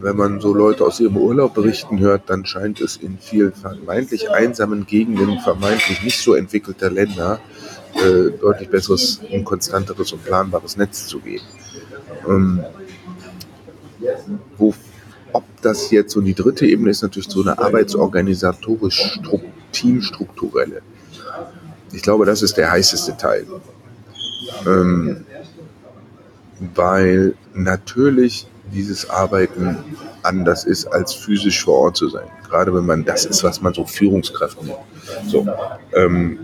[0.00, 4.30] wenn man so Leute aus ihrem Urlaub berichten hört, dann scheint es in vielen vermeintlich
[4.30, 7.40] einsamen Gegenden vermeintlich nicht so entwickelter Länder
[7.94, 11.44] äh, deutlich besseres und konstanteres und planbares Netz zu geben.
[12.28, 12.64] Ähm,
[14.58, 14.74] wo,
[15.32, 19.20] ob das jetzt, und die dritte Ebene ist natürlich so eine arbeitsorganisatorisch
[19.72, 20.82] teamstrukturelle.
[21.92, 23.46] Ich glaube, das ist der heißeste Teil.
[24.66, 25.24] Ähm,
[26.74, 29.76] weil natürlich dieses Arbeiten
[30.22, 32.26] anders ist, als physisch vor Ort zu sein.
[32.48, 34.78] Gerade wenn man das ist, was man so Führungskraft nennt.
[35.28, 35.46] So,
[35.92, 36.38] ähm,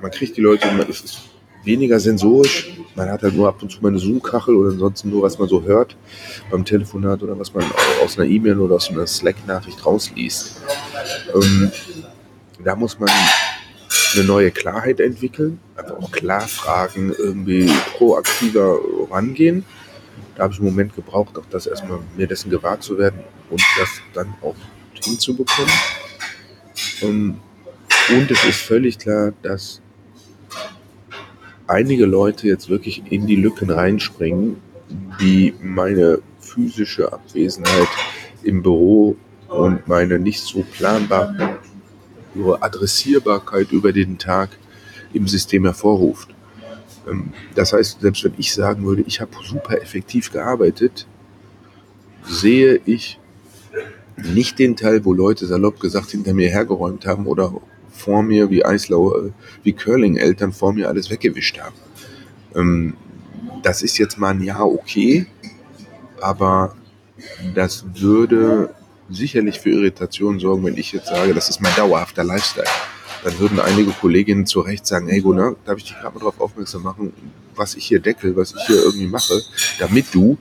[0.00, 1.20] man kriegt die Leute, man ist
[1.64, 2.70] weniger sensorisch.
[2.94, 5.48] Man hat halt nur ab und zu mal eine Zoom-Kachel oder ansonsten nur, was man
[5.48, 5.96] so hört
[6.50, 7.64] beim Telefonat oder was man
[8.02, 10.60] aus einer E-Mail oder aus einer Slack-Nachricht rausliest.
[11.34, 11.70] Ähm,
[12.64, 13.10] da muss man
[14.14, 18.78] eine neue Klarheit entwickeln, einfach auch klar fragen, irgendwie proaktiver
[19.10, 19.64] rangehen.
[20.36, 23.62] Da habe ich einen Moment gebraucht, auch das erstmal mir dessen gewahr zu werden und
[23.78, 24.56] das dann auch
[25.04, 25.72] hinzubekommen.
[27.02, 27.36] Ähm,
[28.08, 29.80] und es ist völlig klar, dass
[31.70, 34.56] einige Leute jetzt wirklich in die Lücken reinspringen,
[35.20, 37.88] die meine physische Abwesenheit
[38.42, 39.16] im Büro
[39.48, 41.58] und meine nicht so planbare
[42.60, 44.50] Adressierbarkeit über den Tag
[45.12, 46.28] im System hervorruft.
[47.08, 51.06] Ähm, das heißt, selbst wenn ich sagen würde, ich habe super effektiv gearbeitet,
[52.24, 53.18] sehe ich
[54.16, 57.54] nicht den Teil, wo Leute salopp gesagt hinter mir hergeräumt haben oder
[58.00, 59.30] vor mir wie Eislau, äh,
[59.62, 61.76] wie Curling-Eltern vor mir alles weggewischt haben.
[62.54, 62.94] Ähm,
[63.62, 65.26] das ist jetzt mal ein Jahr okay,
[66.20, 66.74] aber
[67.54, 68.74] das würde
[69.10, 72.66] sicherlich für Irritation sorgen, wenn ich jetzt sage, das ist mein dauerhafter Lifestyle.
[73.24, 76.40] Dann würden einige Kolleginnen zu Recht sagen, hey Gunnar, darf ich dich gerade mal darauf
[76.40, 77.12] aufmerksam machen,
[77.54, 79.42] was ich hier deckel, was ich hier irgendwie mache,
[79.78, 80.38] damit du,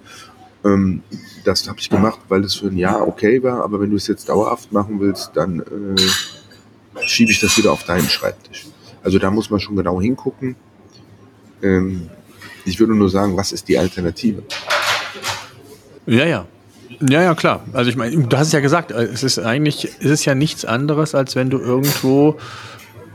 [0.64, 1.04] ähm,
[1.44, 4.08] das habe ich gemacht, weil es für ein Jahr okay war, aber wenn du es
[4.08, 6.02] jetzt dauerhaft machen willst, dann äh,
[7.06, 8.68] schiebe ich das wieder auf deinen Schreibtisch.
[9.04, 10.56] Also da muss man schon genau hingucken.
[11.62, 12.10] Ähm,
[12.66, 14.44] ich würde nur sagen, was ist die Alternative?
[16.06, 16.46] Ja, ja.
[17.02, 17.64] Ja, ja, klar.
[17.72, 20.36] Also ich meine, du hast es ja gesagt, äh, es ist eigentlich, es ist ja
[20.36, 22.38] nichts anderes, als wenn du irgendwo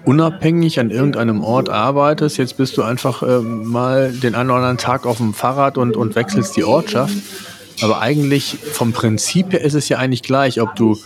[0.04, 2.38] unabhängig an irgendeinem Ort arbeitest.
[2.38, 5.96] Jetzt bist du einfach äh, mal den einen oder anderen Tag auf dem Fahrrad und,
[5.96, 7.14] und wechselst die Ortschaft.
[7.82, 10.96] Aber eigentlich vom Prinzip her ist es ja eigentlich gleich, ob du,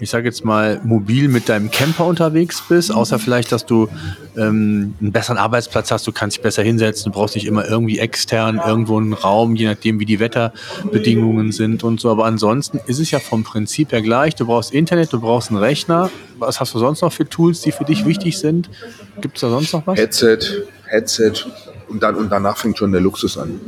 [0.00, 3.88] ich sage jetzt mal, mobil mit deinem Camper unterwegs bist, außer vielleicht, dass du
[4.36, 7.98] ähm, einen besseren Arbeitsplatz hast, du kannst dich besser hinsetzen, du brauchst nicht immer irgendwie
[7.98, 12.10] extern irgendwo einen Raum, je nachdem, wie die Wetterbedingungen sind und so.
[12.10, 14.34] Aber ansonsten ist es ja vom Prinzip her gleich.
[14.34, 16.10] Du brauchst Internet, du brauchst einen Rechner.
[16.38, 18.68] Was hast du sonst noch für Tools, die für dich wichtig sind?
[19.20, 19.98] Gibt es da sonst noch was?
[19.98, 20.38] Headset,
[20.86, 21.32] Headset
[21.88, 23.60] und, dann, und danach fängt schon der Luxus an.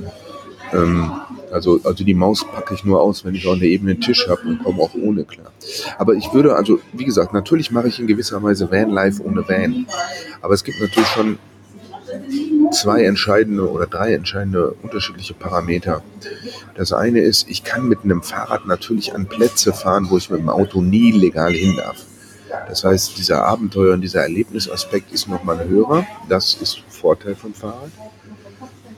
[0.72, 1.12] Ähm,
[1.52, 4.42] also, also die Maus packe ich nur aus, wenn ich auch einen ebenen Tisch habe
[4.42, 5.52] und komme auch ohne klar.
[5.98, 9.86] Aber ich würde, also wie gesagt, natürlich mache ich in gewisser Weise Van-Life ohne Van.
[10.40, 11.38] Aber es gibt natürlich schon
[12.72, 16.02] zwei entscheidende oder drei entscheidende unterschiedliche Parameter.
[16.74, 20.40] Das eine ist, ich kann mit einem Fahrrad natürlich an Plätze fahren, wo ich mit
[20.40, 22.04] dem Auto nie legal hin darf.
[22.68, 26.06] Das heißt, dieser Abenteuer und dieser Erlebnisaspekt ist nochmal höher.
[26.28, 27.90] Das ist Vorteil vom Fahrrad.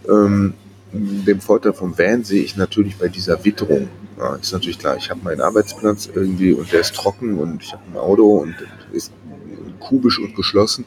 [0.09, 0.55] Ähm,
[0.92, 3.88] den Vorteil vom Van sehe ich natürlich bei dieser Witterung.
[4.18, 7.72] Ja, ist natürlich klar, ich habe meinen Arbeitsplatz irgendwie und der ist trocken und ich
[7.72, 8.55] habe ein Auto und
[8.92, 9.12] ist
[9.79, 10.85] kubisch und geschlossen,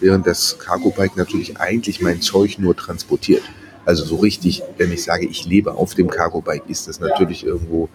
[0.00, 3.42] während das Cargo Bike natürlich eigentlich mein Zeug nur transportiert.
[3.86, 7.44] Also so richtig, wenn ich sage, ich lebe auf dem Cargo Bike, ist das natürlich
[7.44, 7.88] irgendwo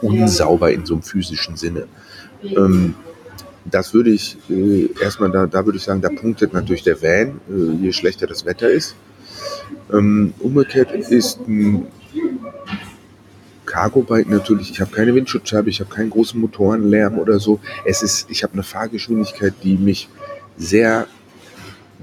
[0.00, 1.86] unsauber in so einem physischen Sinne.
[2.42, 2.94] Ähm,
[3.64, 7.40] das würde ich äh, erstmal, da, da würde ich sagen, da punktet natürlich der Van,
[7.48, 8.94] äh, je schlechter das Wetter ist.
[9.92, 11.86] Ähm, umgekehrt ist ein
[13.66, 17.60] Cargo-Bike natürlich, ich habe keine Windschutzscheibe, ich habe keinen großen Motorenlärm oder so.
[17.84, 20.08] Es ist, ich habe eine Fahrgeschwindigkeit, die mich
[20.56, 21.06] sehr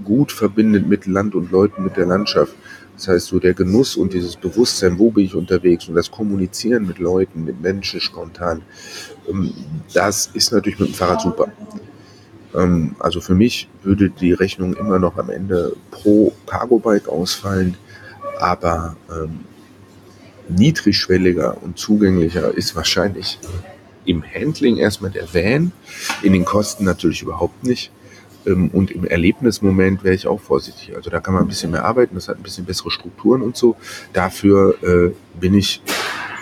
[0.04, 2.56] gut verbindet mit Land und Leuten, mit der Landschaft.
[2.96, 6.86] Das heißt, so der Genuss und dieses Bewusstsein, wo bin ich unterwegs und das Kommunizieren
[6.86, 8.62] mit Leuten, mit Menschen spontan,
[9.30, 9.54] ähm,
[9.94, 11.52] das ist natürlich mit dem Fahrrad super.
[12.56, 17.78] Ähm, also für mich würde die Rechnung immer noch am Ende pro Cargo-Bike ausfallen,
[18.40, 19.42] aber ähm,
[20.50, 23.40] niedrigschwelliger und zugänglicher ist wahrscheinlich
[24.06, 25.72] im Handling erstmal der Van,
[26.24, 27.92] in den Kosten natürlich überhaupt nicht.
[28.46, 30.96] Ähm, und im Erlebnismoment wäre ich auch vorsichtig.
[30.96, 33.56] Also da kann man ein bisschen mehr arbeiten, das hat ein bisschen bessere Strukturen und
[33.56, 33.76] so.
[34.14, 35.82] Dafür äh, bin ich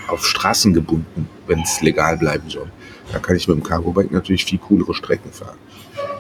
[0.08, 2.72] auf Straßen gebunden, wenn es legal bleiben soll.
[3.12, 5.58] Da kann ich mit dem Cargo-Bike natürlich viel coolere Strecken fahren.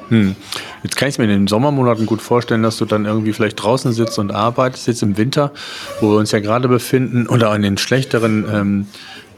[0.10, 0.36] Hm.
[0.84, 3.62] Jetzt kann ich es mir in den Sommermonaten gut vorstellen, dass du dann irgendwie vielleicht
[3.62, 5.52] draußen sitzt und arbeitest, jetzt im Winter,
[6.00, 8.88] wo wir uns ja gerade befinden, oder in den schlechteren ähm,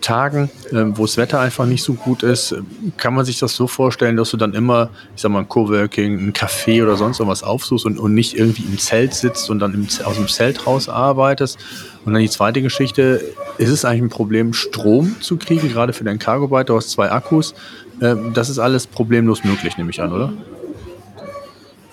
[0.02, 2.56] Tagen, äh, wo das Wetter einfach nicht so gut ist.
[2.98, 6.20] Kann man sich das so vorstellen, dass du dann immer, ich sag mal, ein Coworking,
[6.20, 9.74] ein Café oder sonst irgendwas aufsuchst und, und nicht irgendwie im Zelt sitzt und dann
[9.74, 11.58] im, aus dem Zelt raus arbeitest?
[12.06, 13.22] Und dann die zweite Geschichte,
[13.58, 16.68] ist es eigentlich ein Problem, Strom zu kriegen, gerade für dein Cargo-Bike?
[16.68, 17.54] Du hast zwei Akkus.
[18.00, 20.34] Äh, das ist alles problemlos möglich, nehme ich an, oder?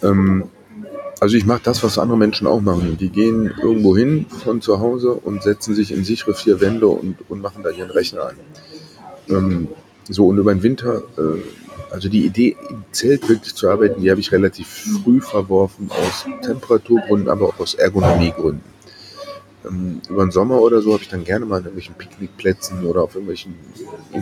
[0.03, 0.45] Ähm,
[1.21, 2.97] also ich mache das, was andere Menschen auch machen.
[2.99, 7.17] Die gehen irgendwo hin von zu Hause und setzen sich in sichere vier Wände und,
[7.29, 8.37] und machen da ihren Rechner ein.
[9.29, 9.69] Ähm,
[10.09, 11.41] so und über den Winter, äh,
[11.91, 16.27] also die Idee im Zelt wirklich zu arbeiten, die habe ich relativ früh verworfen aus
[16.45, 18.76] Temperaturgründen, aber auch aus Ergonomiegründen.
[19.67, 23.03] Ähm, über den Sommer oder so habe ich dann gerne mal an irgendwelchen Picknickplätzen oder
[23.03, 23.55] auf irgendwelchen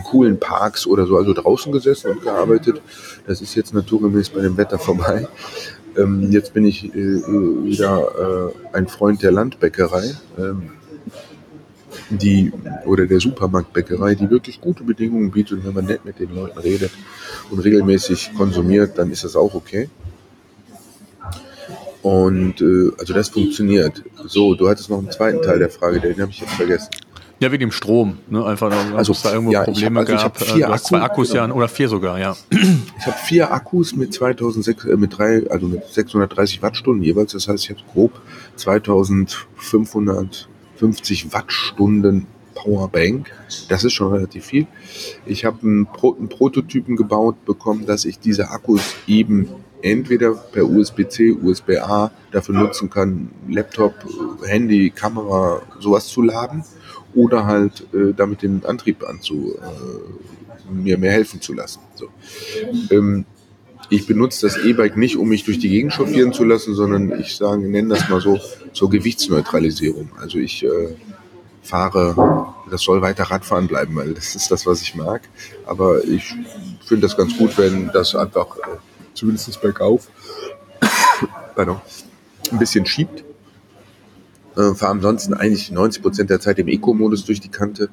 [0.03, 2.81] coolen Parks oder so, also draußen gesessen und gearbeitet.
[3.27, 5.27] Das ist jetzt naturgemäß bei dem Wetter vorbei.
[5.97, 10.15] Ähm, jetzt bin ich äh, wieder äh, ein Freund der Landbäckerei.
[10.37, 10.71] Ähm,
[12.09, 12.51] die
[12.85, 15.59] oder der Supermarktbäckerei, die wirklich gute Bedingungen bietet.
[15.59, 16.91] Und wenn man nett mit den Leuten redet
[17.49, 19.89] und regelmäßig konsumiert, dann ist das auch okay.
[22.05, 24.03] Und äh, also das funktioniert.
[24.27, 26.91] So, du hattest noch einen zweiten Teil der Frage, den habe ich jetzt vergessen.
[27.39, 28.19] Ja, wegen dem Strom.
[28.29, 28.45] Ne?
[28.45, 30.39] Einfach, also, es da irgendwo ja, Probleme hab, also gab.
[30.39, 32.35] Ich vier du hast zwei Akkus, ja, oder vier sogar, ja.
[32.51, 37.31] Ich habe vier Akkus mit 2006, äh, mit drei, also mit 630 Wattstunden jeweils.
[37.31, 38.11] Das heißt, ich habe grob
[38.55, 43.31] 2550 Wattstunden Powerbank.
[43.67, 44.67] Das ist schon relativ viel.
[45.25, 49.49] Ich habe einen, Pro einen Prototypen gebaut bekommen, dass ich diese Akkus eben
[49.85, 53.93] entweder per USB-C, USB-A dafür nutzen kann, Laptop,
[54.43, 56.63] Handy, Kamera, sowas zu laden
[57.13, 61.81] oder halt äh, damit den Antrieb anzu, äh, mir mehr helfen zu lassen.
[61.93, 62.07] So.
[62.89, 63.25] Ähm,
[63.91, 67.35] ich benutze das E-Bike nicht, um mich durch die Gegend chauffieren zu lassen, sondern ich
[67.35, 68.39] sage, nenne das mal so
[68.73, 70.09] zur Gewichtsneutralisierung.
[70.19, 70.95] Also ich äh,
[71.61, 75.21] fahre, das soll weiter Radfahren bleiben, weil das ist das, was ich mag.
[75.67, 76.33] Aber ich
[76.83, 78.77] finde das ganz gut, wenn das einfach äh,
[79.15, 80.09] zumindest bergauf
[82.51, 83.23] ein bisschen schiebt.
[84.55, 87.89] Äh, fahre ansonsten eigentlich 90 Prozent der Zeit im Eco-Modus durch die Kante.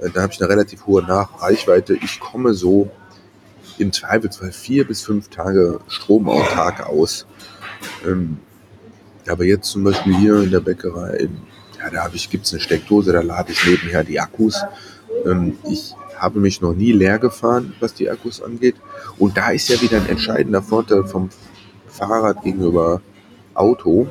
[0.00, 1.94] Äh, da habe ich eine relativ hohe Nachreichweite.
[1.94, 2.90] Ich komme so
[3.78, 7.26] im Zweifelsfall vier bis fünf Tage stromautark aus.
[8.06, 8.38] Ähm,
[9.28, 11.28] aber jetzt zum Beispiel hier in der Bäckerei,
[11.78, 14.56] ja, da gibt es eine Steckdose, da lade ich nebenher die Akkus.
[15.26, 18.76] Ähm, ich habe mich noch nie leer gefahren, was die Akkus angeht.
[19.18, 21.30] Und da ist ja wieder ein entscheidender Vorteil vom
[21.86, 23.00] Fahrrad gegenüber
[23.54, 24.08] Auto.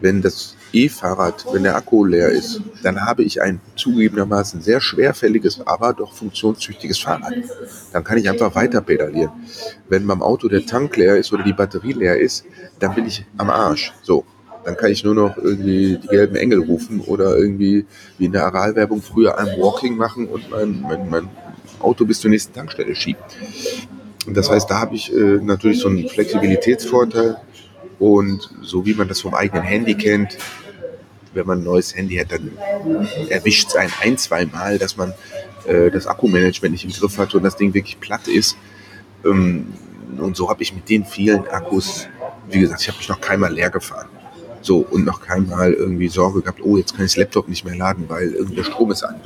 [0.00, 5.66] Wenn das E-Fahrrad, wenn der Akku leer ist, dann habe ich ein zugegebenermaßen sehr schwerfälliges,
[5.66, 7.34] aber doch funktionstüchtiges Fahrrad.
[7.92, 9.32] Dann kann ich einfach weiter pedalieren.
[9.88, 12.44] Wenn beim Auto der Tank leer ist oder die Batterie leer ist,
[12.78, 13.92] dann bin ich am Arsch.
[14.02, 14.24] So.
[14.64, 17.86] Dann kann ich nur noch irgendwie die gelben Engel rufen oder irgendwie
[18.18, 21.28] wie in der Aralwerbung früher ein Walking machen und mein, mein, mein
[21.78, 23.22] Auto bis zur nächsten Tankstelle schieben.
[24.26, 27.36] Und das heißt, da habe ich äh, natürlich so einen Flexibilitätsvorteil.
[27.98, 30.38] Und so wie man das vom eigenen Handy kennt,
[31.34, 32.50] wenn man ein neues Handy hat, dann
[33.28, 35.12] erwischt es einen ein, zwei Mal, dass man
[35.66, 38.56] äh, das Akkumanagement nicht im Griff hat und das Ding wirklich platt ist.
[39.24, 39.66] Ähm,
[40.18, 42.08] und so habe ich mit den vielen Akkus,
[42.48, 44.08] wie gesagt, ich habe mich noch keinmal leer gefahren.
[44.62, 47.76] So, und noch keinmal irgendwie Sorge gehabt, oh, jetzt kann ich das Laptop nicht mehr
[47.76, 49.16] laden, weil irgendwie der Strom ist an.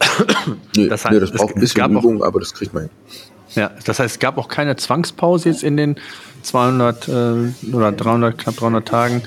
[0.76, 2.92] nee, das, heißt, nee, das braucht ein bisschen Übung, aber das kriegt man hin.
[3.54, 5.96] Ja, das heißt, es gab auch keine Zwangspause jetzt in den
[6.42, 7.12] 200 äh,
[7.72, 9.22] oder 300, knapp 300 Tagen,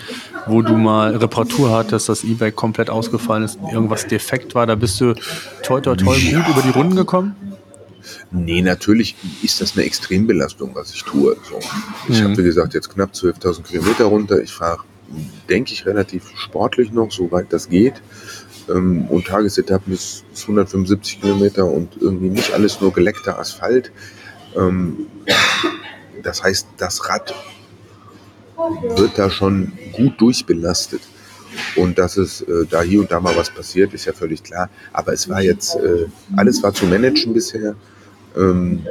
[0.47, 4.65] wo du mal Reparatur hattest, dass das E-Bike komplett ausgefallen ist, irgendwas defekt war.
[4.65, 5.13] Da bist du
[5.63, 6.39] toi toi toi ja.
[6.39, 7.35] gut über die Runden gekommen?
[8.31, 11.37] Nee, natürlich ist das eine Extrembelastung, was ich tue.
[11.49, 11.59] So.
[12.09, 12.23] Ich mhm.
[12.25, 14.41] habe, wie gesagt, jetzt knapp 12.000 Kilometer runter.
[14.41, 14.83] Ich fahre,
[15.49, 17.95] denke ich, relativ sportlich noch, soweit das geht.
[18.69, 23.91] Ähm, und Tagesetappen bis 175 Kilometer und irgendwie nicht alles nur geleckter Asphalt.
[24.55, 25.07] Ähm,
[26.23, 27.33] das heißt, das Rad
[28.95, 31.01] wird da schon gut durchbelastet.
[31.75, 34.69] Und dass es äh, da hier und da mal was passiert, ist ja völlig klar.
[34.91, 37.75] Aber es war jetzt, äh, alles war zu managen bisher.
[38.35, 38.85] Ähm,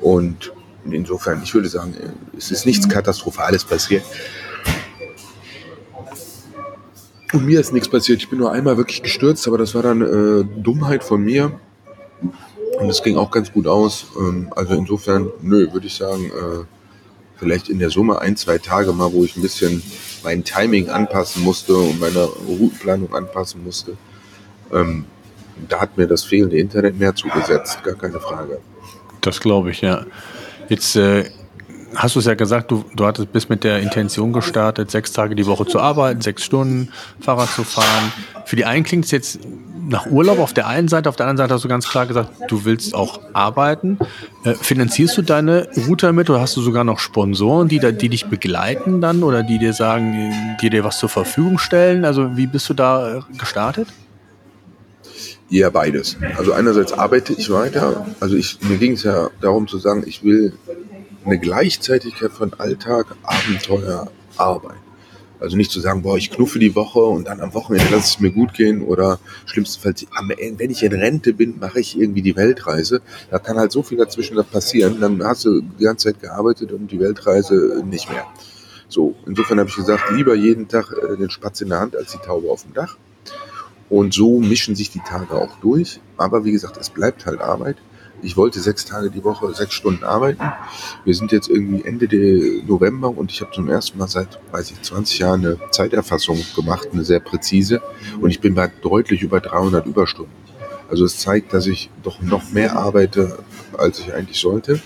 [0.00, 0.52] und
[0.90, 1.94] insofern, ich würde sagen,
[2.36, 4.04] es ist nichts Katastrophales passiert.
[7.32, 8.20] Und mir ist nichts passiert.
[8.20, 11.58] Ich bin nur einmal wirklich gestürzt, aber das war dann äh, Dummheit von mir.
[12.78, 14.06] Und es ging auch ganz gut aus.
[14.18, 16.64] Ähm, also insofern, nö, würde ich sagen, äh,
[17.36, 19.82] vielleicht in der Summe ein, zwei Tage mal, wo ich ein bisschen
[20.22, 23.96] mein Timing anpassen musste und meine Routenplanung anpassen musste.
[24.72, 25.06] Ähm,
[25.68, 28.58] da hat mir das fehlende Internet mehr zugesetzt, gar keine Frage.
[29.20, 30.04] Das glaube ich, ja.
[30.68, 31.24] Jetzt äh,
[31.94, 35.34] hast du es ja gesagt, du, du hattest bis mit der Intention gestartet, sechs Tage
[35.34, 36.88] die Woche zu arbeiten, sechs Stunden
[37.20, 38.12] Fahrrad zu fahren.
[38.44, 39.40] Für die einen klingt es jetzt
[39.88, 42.30] nach Urlaub auf der einen Seite, auf der anderen Seite hast du ganz klar gesagt,
[42.48, 43.98] du willst auch arbeiten.
[44.44, 48.26] Äh, finanzierst du deine Route damit oder hast du sogar noch Sponsoren, die, die dich
[48.26, 52.04] begleiten dann oder die dir sagen, die dir was zur Verfügung stellen?
[52.04, 53.88] Also wie bist du da äh, gestartet?
[55.52, 56.16] Ja, beides.
[56.38, 58.06] Also einerseits arbeite ich weiter.
[58.20, 60.54] Also ich, mir ging es ja darum zu sagen, ich will
[61.26, 64.78] eine Gleichzeitigkeit von Alltag, Abenteuer, Arbeit.
[65.40, 68.20] Also nicht zu sagen, boah, ich knuffe die Woche und dann am Wochenende lasse es
[68.20, 70.06] mir gut gehen oder schlimmstenfalls,
[70.56, 73.02] wenn ich in Rente bin, mache ich irgendwie die Weltreise.
[73.30, 75.02] Da kann halt so viel dazwischen passieren.
[75.02, 78.26] Dann hast du die ganze Zeit gearbeitet und die Weltreise nicht mehr.
[78.88, 82.12] So, insofern habe ich gesagt, lieber jeden Tag äh, den Spatz in der Hand als
[82.12, 82.96] die Taube auf dem Dach.
[83.92, 86.00] Und so mischen sich die Tage auch durch.
[86.16, 87.76] Aber wie gesagt, es bleibt halt Arbeit.
[88.22, 90.42] Ich wollte sechs Tage die Woche, sechs Stunden arbeiten.
[91.04, 92.06] Wir sind jetzt irgendwie Ende
[92.66, 96.88] November und ich habe zum ersten Mal seit, weiß ich, 20 Jahren eine Zeiterfassung gemacht,
[96.90, 97.82] eine sehr präzise.
[98.18, 100.32] Und ich bin bei deutlich über 300 Überstunden.
[100.88, 103.40] Also es zeigt, dass ich doch noch mehr arbeite,
[103.76, 104.80] als ich eigentlich sollte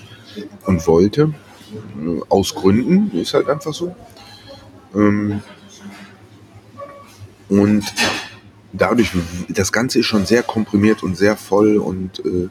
[0.65, 1.33] und wollte.
[2.29, 3.95] Aus Gründen, ist halt einfach so.
[4.97, 5.43] Ähm,
[7.49, 7.85] und
[8.81, 9.12] dadurch,
[9.49, 12.49] das Ganze ist schon sehr komprimiert und sehr voll und, äh,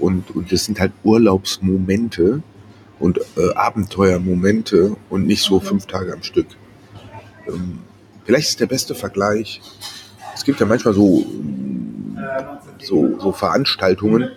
[0.00, 2.42] und, und das sind halt Urlaubsmomente
[2.98, 6.46] und äh, Abenteuermomente und nicht so fünf Tage am Stück.
[7.46, 7.80] Ähm,
[8.24, 9.60] vielleicht ist der beste Vergleich,
[10.34, 11.24] es gibt ja manchmal so,
[12.82, 14.30] so, so Veranstaltungen,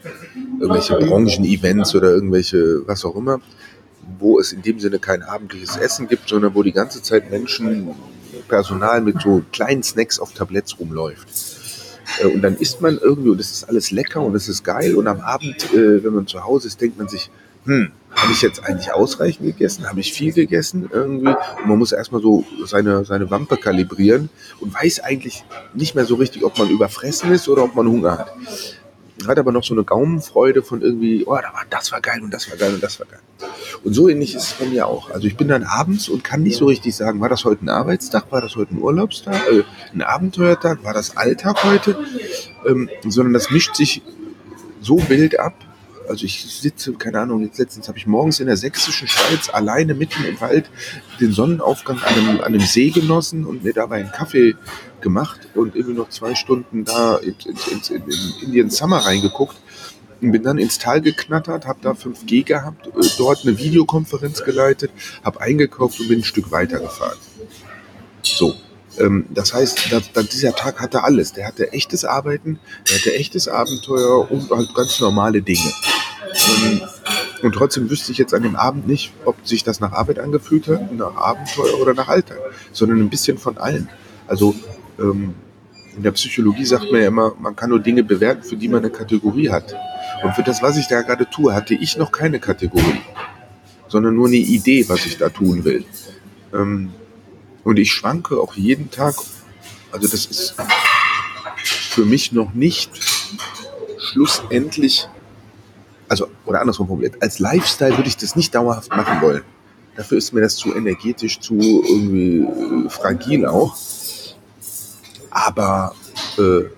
[0.59, 3.39] irgendwelche Branchen-Events oder irgendwelche, was auch immer,
[4.19, 7.89] wo es in dem Sinne kein abendliches Essen gibt, sondern wo die ganze Zeit Menschen,
[8.47, 11.27] Personal mit so kleinen Snacks auf Tabletts rumläuft.
[12.19, 14.95] Äh, und dann isst man irgendwie und es ist alles lecker und es ist geil.
[14.95, 17.29] Und am Abend, äh, wenn man zu Hause ist, denkt man sich,
[17.65, 19.87] hm, habe ich jetzt eigentlich ausreichend gegessen?
[19.89, 21.27] Habe ich viel gegessen irgendwie?
[21.27, 24.29] Und man muss erstmal so seine, seine Wampe kalibrieren
[24.59, 25.43] und weiß eigentlich
[25.73, 28.33] nicht mehr so richtig, ob man überfressen ist oder ob man Hunger hat
[29.25, 31.37] hat aber noch so eine Gaumenfreude von irgendwie, oh,
[31.69, 33.19] das war geil und das war geil und das war geil.
[33.83, 35.09] Und so ähnlich ist es bei mir auch.
[35.09, 37.69] Also ich bin dann abends und kann nicht so richtig sagen, war das heute ein
[37.69, 39.63] Arbeitstag, war das heute ein Urlaubstag, äh,
[39.93, 41.97] ein Abenteuertag, war das Alltag heute,
[42.65, 44.01] ähm, sondern das mischt sich
[44.81, 45.55] so wild ab,
[46.07, 49.93] also ich sitze, keine Ahnung, jetzt letztens habe ich morgens in der sächsischen Schweiz alleine
[49.93, 50.69] mitten im Wald
[51.19, 54.55] den Sonnenaufgang an einem, an einem See genossen und mir dabei einen Kaffee
[55.01, 59.57] gemacht und irgendwie noch zwei Stunden da in, in, in, in Indian Summer reingeguckt
[60.21, 64.91] und bin dann ins Tal geknattert, habe da 5G gehabt, äh, dort eine Videokonferenz geleitet,
[65.23, 67.17] habe eingekauft und bin ein Stück weitergefahren.
[68.23, 68.55] So,
[69.29, 71.33] das heißt, dass, dass dieser Tag hatte alles.
[71.33, 75.71] Der hatte echtes Arbeiten, der hatte echtes Abenteuer und halt ganz normale Dinge.
[76.63, 76.81] Und,
[77.43, 80.67] und trotzdem wüsste ich jetzt an dem Abend nicht, ob sich das nach Arbeit angefühlt
[80.67, 82.39] hat, nach Abenteuer oder nach Alltag,
[82.71, 83.89] sondern ein bisschen von allen.
[84.27, 84.55] Also
[84.99, 85.35] ähm,
[85.95, 88.79] in der Psychologie sagt man ja immer, man kann nur Dinge bewerten, für die man
[88.79, 89.75] eine Kategorie hat.
[90.23, 93.01] Und für das, was ich da gerade tue, hatte ich noch keine Kategorie,
[93.87, 95.85] sondern nur eine Idee, was ich da tun will.
[96.53, 96.91] Ähm,
[97.67, 99.15] und ich schwanke auch jeden Tag.
[99.91, 100.55] Also das ist
[101.57, 102.89] für mich noch nicht
[103.99, 105.09] schlussendlich,
[106.07, 109.43] also oder andersrum formuliert, als Lifestyle würde ich das nicht dauerhaft machen wollen.
[109.97, 112.47] Dafür ist mir das zu energetisch, zu irgendwie
[112.85, 113.75] äh, fragil auch.
[115.29, 115.93] Aber
[116.37, 116.69] äh,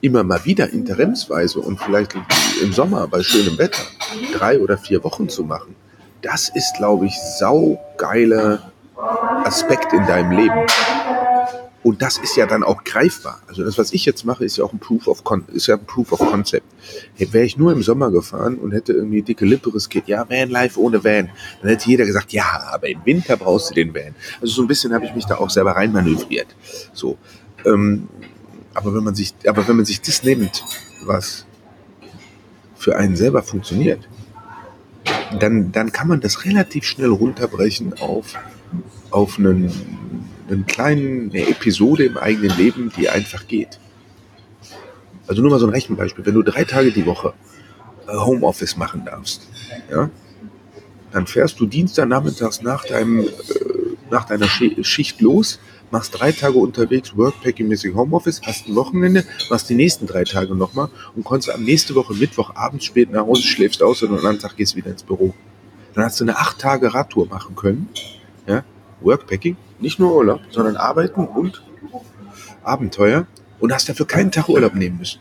[0.00, 2.14] immer mal wieder interimsweise und vielleicht
[2.62, 3.82] im Sommer bei schönem Wetter
[4.32, 5.74] drei oder vier Wochen zu machen,
[6.22, 10.66] das ist, glaube ich, saugeiler Aspekt in deinem Leben.
[11.84, 13.42] Und das ist ja dann auch greifbar.
[13.46, 15.74] Also das, was ich jetzt mache, ist ja auch ein Proof of Con ist ja
[15.74, 16.66] ein Proof of Concept.
[17.14, 20.48] Hey, Wäre ich nur im Sommer gefahren und hätte irgendwie dicke Lippe riskiert, ja, Van
[20.48, 21.28] Life ohne Van,
[21.60, 24.14] dann hätte jeder gesagt, ja, aber im Winter brauchst du den Van.
[24.40, 26.46] Also so ein bisschen habe ich mich da auch selber reinmanövriert.
[26.94, 27.18] So.
[27.66, 28.08] Ähm,
[28.72, 30.64] aber wenn man sich, aber wenn man sich das nimmt,
[31.04, 31.44] was
[32.76, 34.08] für einen selber funktioniert,
[35.38, 38.36] dann, dann kann man das relativ schnell runterbrechen auf
[39.14, 39.70] auf einen,
[40.50, 43.78] einen kleinen, eine Episode im eigenen Leben, die einfach geht.
[45.28, 46.26] Also nur mal so ein Rechenbeispiel.
[46.26, 47.32] Wenn du drei Tage die Woche
[48.08, 49.48] äh, Homeoffice machen darfst,
[49.90, 50.10] ja,
[51.12, 53.28] dann fährst du Dienstagnachmittags nach, deinem, äh,
[54.10, 55.60] nach deiner Schicht los,
[55.92, 60.88] machst drei Tage unterwegs, Workpacking-mäßig Homeoffice, hast ein Wochenende, machst die nächsten drei Tage nochmal
[61.14, 64.40] und konntest am nächste Woche Mittwoch abends spät nach Hause, schläfst aus und am anderen
[64.40, 65.34] Tag gehst wieder ins Büro.
[65.94, 67.88] Dann hast du eine acht Tage Radtour machen können,
[69.00, 71.62] Workpacking, nicht nur Urlaub, sondern Arbeiten und
[72.62, 73.26] Abenteuer
[73.60, 75.20] und hast dafür keinen Tag Urlaub nehmen müssen.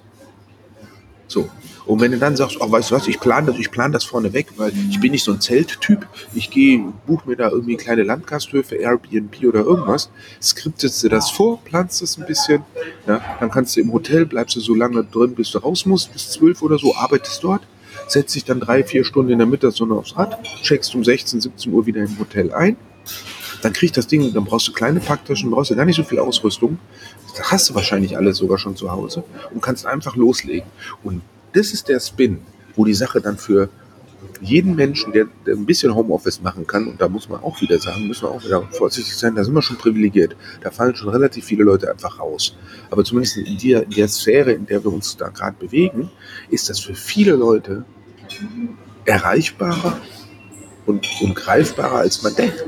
[1.27, 1.49] So.
[1.85, 4.05] Und wenn du dann sagst, oh, weißt du was, ich plane das, ich plane das
[4.05, 6.07] vorne weg, weil ich bin nicht so ein Zelttyp.
[6.33, 10.09] Ich gehe, buche mir da irgendwie kleine Landgasthöfe, Airbnb oder irgendwas,
[10.41, 12.63] skriptest du das vor, planst das ein bisschen,
[13.05, 16.13] ja, dann kannst du im Hotel, bleibst du so lange drin, bis du raus musst,
[16.13, 17.63] bis zwölf oder so, arbeitest dort,
[18.07, 21.73] setzt dich dann drei, vier Stunden in der Mittagssonne aufs Rad, checkst um 16, 17
[21.73, 22.77] Uhr wieder im Hotel ein,
[23.63, 26.19] dann kriegt das Ding, dann brauchst du kleine Packtaschen, brauchst du gar nicht so viel
[26.19, 26.79] Ausrüstung.
[27.35, 30.69] Das hast du wahrscheinlich alles sogar schon zu Hause und kannst einfach loslegen.
[31.03, 31.21] Und
[31.53, 32.39] das ist der Spin,
[32.75, 33.69] wo die Sache dann für
[34.41, 37.77] jeden Menschen, der, der, ein bisschen Homeoffice machen kann, und da muss man auch wieder
[37.79, 40.35] sagen, müssen wir auch wieder vorsichtig sein, da sind wir schon privilegiert.
[40.61, 42.55] Da fallen schon relativ viele Leute einfach raus.
[42.89, 46.09] Aber zumindest in der, in der Sphäre, in der wir uns da gerade bewegen,
[46.49, 47.85] ist das für viele Leute
[49.05, 49.99] erreichbarer
[50.85, 52.65] und, und greifbarer, als man denkt.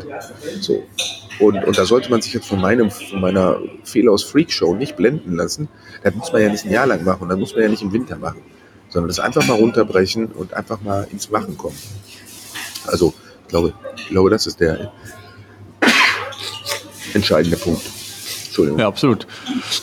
[0.61, 0.83] So.
[1.39, 4.95] Und, und da sollte man sich jetzt von, meinem, von meiner Fehler aus Freakshow nicht
[4.95, 5.67] blenden lassen.
[6.03, 7.91] Das muss man ja nicht ein Jahr lang machen, das muss man ja nicht im
[7.91, 8.41] Winter machen,
[8.89, 11.77] sondern das einfach mal runterbrechen und einfach mal ins Machen kommen.
[12.87, 13.13] Also,
[13.43, 14.91] ich glaube, ich glaube das ist der
[17.13, 17.81] entscheidende Punkt.
[18.45, 18.79] Entschuldigung.
[18.79, 19.27] Ja, absolut.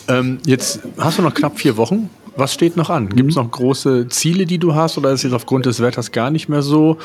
[0.07, 2.09] Ähm, jetzt hast du noch knapp vier Wochen.
[2.35, 3.09] Was steht noch an?
[3.09, 6.11] Gibt es noch große Ziele, die du hast, oder ist es jetzt aufgrund des Wetters
[6.11, 6.97] gar nicht mehr so?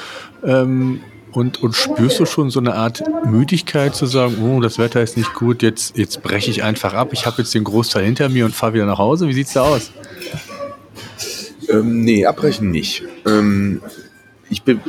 [0.42, 1.00] Ähm,
[1.32, 5.16] und, und spürst du schon so eine Art Müdigkeit zu sagen, oh, das Wetter ist
[5.16, 8.44] nicht gut, jetzt, jetzt breche ich einfach ab, ich habe jetzt den Großteil hinter mir
[8.44, 9.28] und fahre wieder nach Hause?
[9.28, 9.92] Wie sieht's da aus?
[11.68, 13.02] Ähm, nee, abbrechen nicht.
[13.26, 13.82] Ähm,
[14.48, 14.80] ich bin,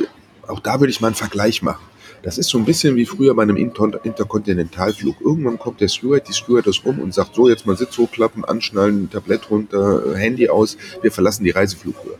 [0.46, 1.84] auch da würde ich mal einen Vergleich machen.
[2.22, 5.20] Das ist so ein bisschen wie früher bei einem Inter Interkontinentalflug.
[5.20, 9.08] Irgendwann kommt der Steward, die Stewardess rum und sagt so, jetzt mal Sitz hochklappen, anschnallen,
[9.10, 12.18] Tablett runter, Handy aus, wir verlassen die Reiseflughöhe.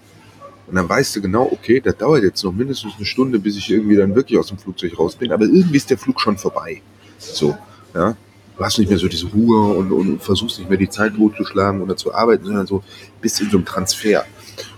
[0.70, 3.68] Und dann weißt du genau, okay, das dauert jetzt noch mindestens eine Stunde, bis ich
[3.68, 6.80] irgendwie dann wirklich aus dem Flugzeug raus bin, aber irgendwie ist der Flug schon vorbei.
[7.18, 7.58] So,
[7.92, 8.16] ja.
[8.56, 11.80] Du hast nicht mehr so diese Ruhe und, und versuchst nicht mehr die Zeit totzuschlagen
[11.80, 12.84] oder zu arbeiten, sondern so
[13.20, 14.24] bist in so einem Transfer.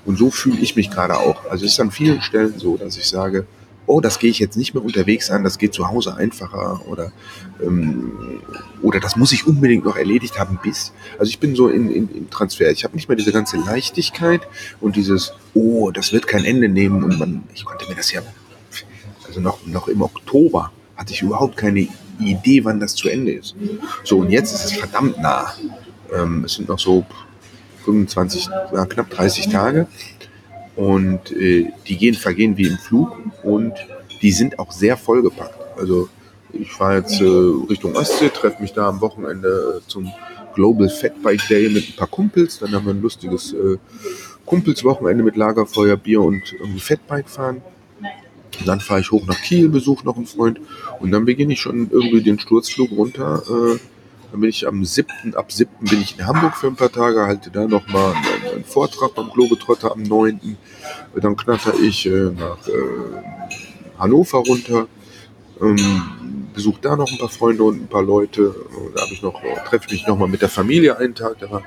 [0.07, 1.45] Und so fühle ich mich gerade auch.
[1.51, 3.47] Also es ist an vielen Stellen so, dass ich sage,
[3.93, 7.12] oh, das gehe ich jetzt nicht mehr unterwegs an, das geht zu Hause einfacher oder,
[7.62, 8.40] ähm,
[8.80, 10.93] oder das muss ich unbedingt noch erledigt haben bis.
[11.18, 12.70] Also ich bin so in, in, im Transfer.
[12.70, 14.40] Ich habe nicht mehr diese ganze Leichtigkeit
[14.80, 18.22] und dieses, oh, das wird kein Ende nehmen und man, ich konnte mir das ja,
[19.26, 21.86] also noch, noch im Oktober hatte ich überhaupt keine
[22.18, 23.55] Idee, wann das zu Ende ist.
[24.05, 25.55] So, und jetzt ist es verdammt nah.
[26.14, 27.05] Ähm, es sind noch so
[27.84, 29.86] 25, ja, knapp 30 Tage.
[30.77, 33.75] Und äh, die gehen, vergehen wie im Flug und
[34.23, 35.59] die sind auch sehr vollgepackt.
[35.77, 36.09] Also
[36.53, 37.25] ich fahre jetzt äh,
[37.68, 40.11] Richtung Ostsee, treffe mich da am Wochenende äh, zum
[40.55, 42.59] Global Fat Bike Day mit ein paar Kumpels.
[42.59, 43.79] Dann haben wir ein lustiges äh,
[44.47, 47.62] Kumpelswochenende mit Lagerfeuer, Bier und irgendwie Fatbike fahren.
[48.61, 50.61] Und dann fahre ich hoch nach Kiel, besuche noch einen Freund
[51.01, 53.79] und dann beginne ich schon irgendwie den Sturzflug runter äh,
[54.33, 55.70] dann bin ich am 7., ab 7.
[55.81, 58.14] bin ich in Hamburg für ein paar Tage, halte da nochmal
[58.53, 60.57] einen, Vortrag beim Globetrotter am 9.
[61.21, 64.87] Dann knatter ich äh, nach äh, Hannover runter,
[65.61, 65.79] ähm,
[66.55, 68.55] besuche da noch ein paar Freunde und ein paar Leute.
[68.95, 71.63] Da habe ich noch, treffe mich nochmal mit der Familie einen Tag, da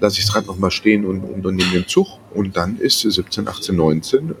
[0.00, 2.06] lasse ich das Rad nochmal stehen und, und dann nehme den Zug.
[2.34, 4.34] Und dann ist 17, 18, 19 äh,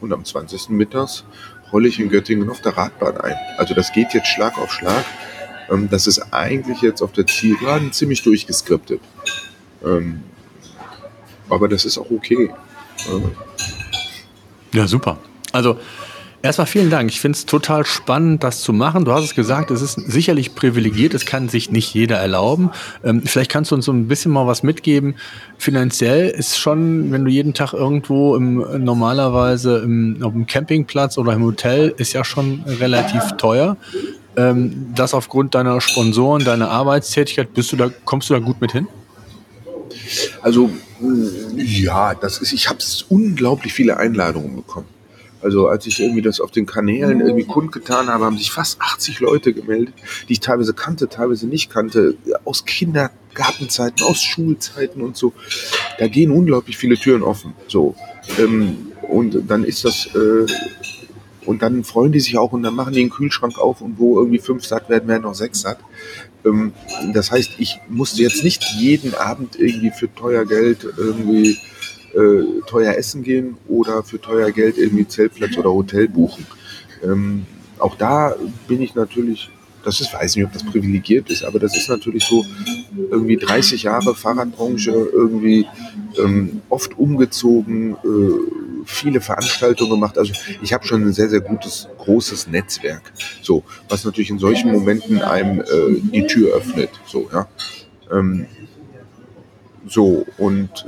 [0.00, 0.70] und am 20.
[0.70, 1.24] mittags
[1.72, 3.36] rolle ich in Göttingen auf der Radbahn ein.
[3.58, 5.04] Also das geht jetzt Schlag auf Schlag.
[5.70, 9.00] Ähm, das ist eigentlich jetzt auf der Zielgeraden ziemlich durchgeskriptet.
[9.84, 10.22] Ähm,
[11.48, 12.50] aber das ist auch okay.
[14.72, 15.18] Ja, super.
[15.52, 15.78] Also
[16.42, 17.10] Erstmal vielen Dank.
[17.10, 19.04] Ich finde es total spannend, das zu machen.
[19.04, 22.70] Du hast es gesagt, es ist sicherlich privilegiert, es kann sich nicht jeder erlauben.
[23.02, 25.16] Ähm, vielleicht kannst du uns so ein bisschen mal was mitgeben.
[25.58, 31.32] Finanziell ist schon, wenn du jeden Tag irgendwo im, normalerweise im, auf dem Campingplatz oder
[31.32, 33.76] im Hotel, ist ja schon relativ teuer
[34.36, 38.72] ähm, das aufgrund deiner Sponsoren, deiner Arbeitstätigkeit, bist du da, kommst du da gut mit
[38.72, 38.86] hin?
[40.42, 40.70] Also
[41.56, 42.78] ja, das ist, ich habe
[43.08, 44.88] unglaublich viele Einladungen bekommen.
[45.42, 49.20] Also als ich irgendwie das auf den Kanälen irgendwie kundgetan habe, haben sich fast 80
[49.20, 49.94] Leute gemeldet,
[50.28, 55.34] die ich teilweise kannte, teilweise nicht kannte, aus Kindergartenzeiten, aus Schulzeiten und so.
[55.98, 57.52] Da gehen unglaublich viele Türen offen.
[57.68, 57.94] So.
[58.38, 60.46] Ähm, und dann ist das äh,
[61.46, 64.18] und dann freuen die sich auch und dann machen die den Kühlschrank auf und wo
[64.18, 65.78] irgendwie fünf satt werden, werden noch sechs satt.
[66.44, 66.72] Ähm,
[67.12, 71.58] das heißt, ich musste jetzt nicht jeden Abend irgendwie für teuer Geld irgendwie
[72.14, 76.46] äh, teuer essen gehen oder für teuer Geld irgendwie Zeltplatz oder Hotel buchen.
[77.02, 77.46] Ähm,
[77.78, 78.34] auch da
[78.68, 79.50] bin ich natürlich
[79.86, 82.44] das ist, weiß nicht, ob das privilegiert ist, aber das ist natürlich so
[83.10, 85.64] irgendwie 30 Jahre Fahrradbranche, irgendwie
[86.18, 90.16] ähm, oft umgezogen, äh, viele Veranstaltungen gemacht.
[90.16, 90.32] Also
[90.62, 93.12] ich habe schon ein sehr, sehr gutes, großes Netzwerk.
[93.42, 95.64] So, was natürlich in solchen Momenten einem äh,
[96.00, 96.90] die Tür öffnet.
[97.06, 97.48] So, ja.
[98.10, 98.46] Ähm,
[99.86, 100.86] so, und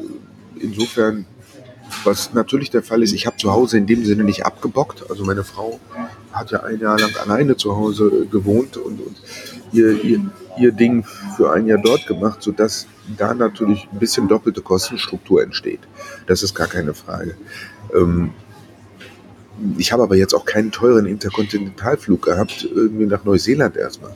[0.58, 1.26] insofern
[2.04, 5.10] was natürlich der Fall ist, ich habe zu Hause in dem Sinne nicht abgebockt.
[5.10, 5.80] Also meine Frau
[6.32, 9.16] hat ja ein Jahr lang alleine zu Hause gewohnt und, und
[9.72, 10.20] ihr, ihr,
[10.58, 11.04] ihr Ding
[11.36, 12.86] für ein Jahr dort gemacht, sodass
[13.16, 15.80] da natürlich ein bisschen doppelte Kostenstruktur entsteht.
[16.26, 17.36] Das ist gar keine Frage.
[17.94, 18.32] Ähm,
[19.76, 24.14] ich habe aber jetzt auch keinen teuren Interkontinentalflug gehabt, irgendwie nach Neuseeland erstmal.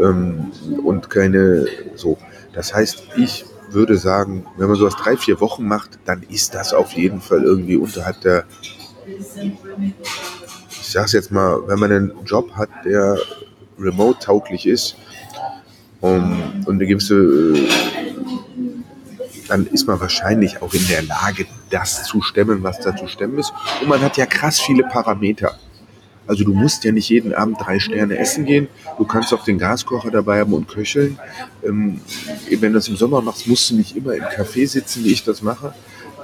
[0.00, 0.52] Ähm,
[0.84, 2.16] und keine so.
[2.52, 6.72] Das heißt, ich würde sagen, wenn man sowas drei, vier Wochen macht, dann ist das
[6.72, 8.44] auf jeden Fall irgendwie unterhalb der,
[9.06, 13.18] ich sag's jetzt mal, wenn man einen Job hat, der
[13.78, 14.96] remote-tauglich ist
[16.00, 17.54] um, und eine gewisse,
[19.48, 23.38] dann ist man wahrscheinlich auch in der Lage, das zu stemmen, was da zu stemmen
[23.38, 23.52] ist.
[23.80, 25.58] Und man hat ja krass viele Parameter.
[26.26, 28.68] Also du musst ja nicht jeden Abend drei Sterne essen gehen.
[28.98, 31.18] Du kannst auch den Gaskocher dabei haben und köcheln.
[31.64, 32.02] Ähm,
[32.50, 35.24] wenn du das im Sommer machst, musst du nicht immer im Café sitzen, wie ich
[35.24, 35.72] das mache.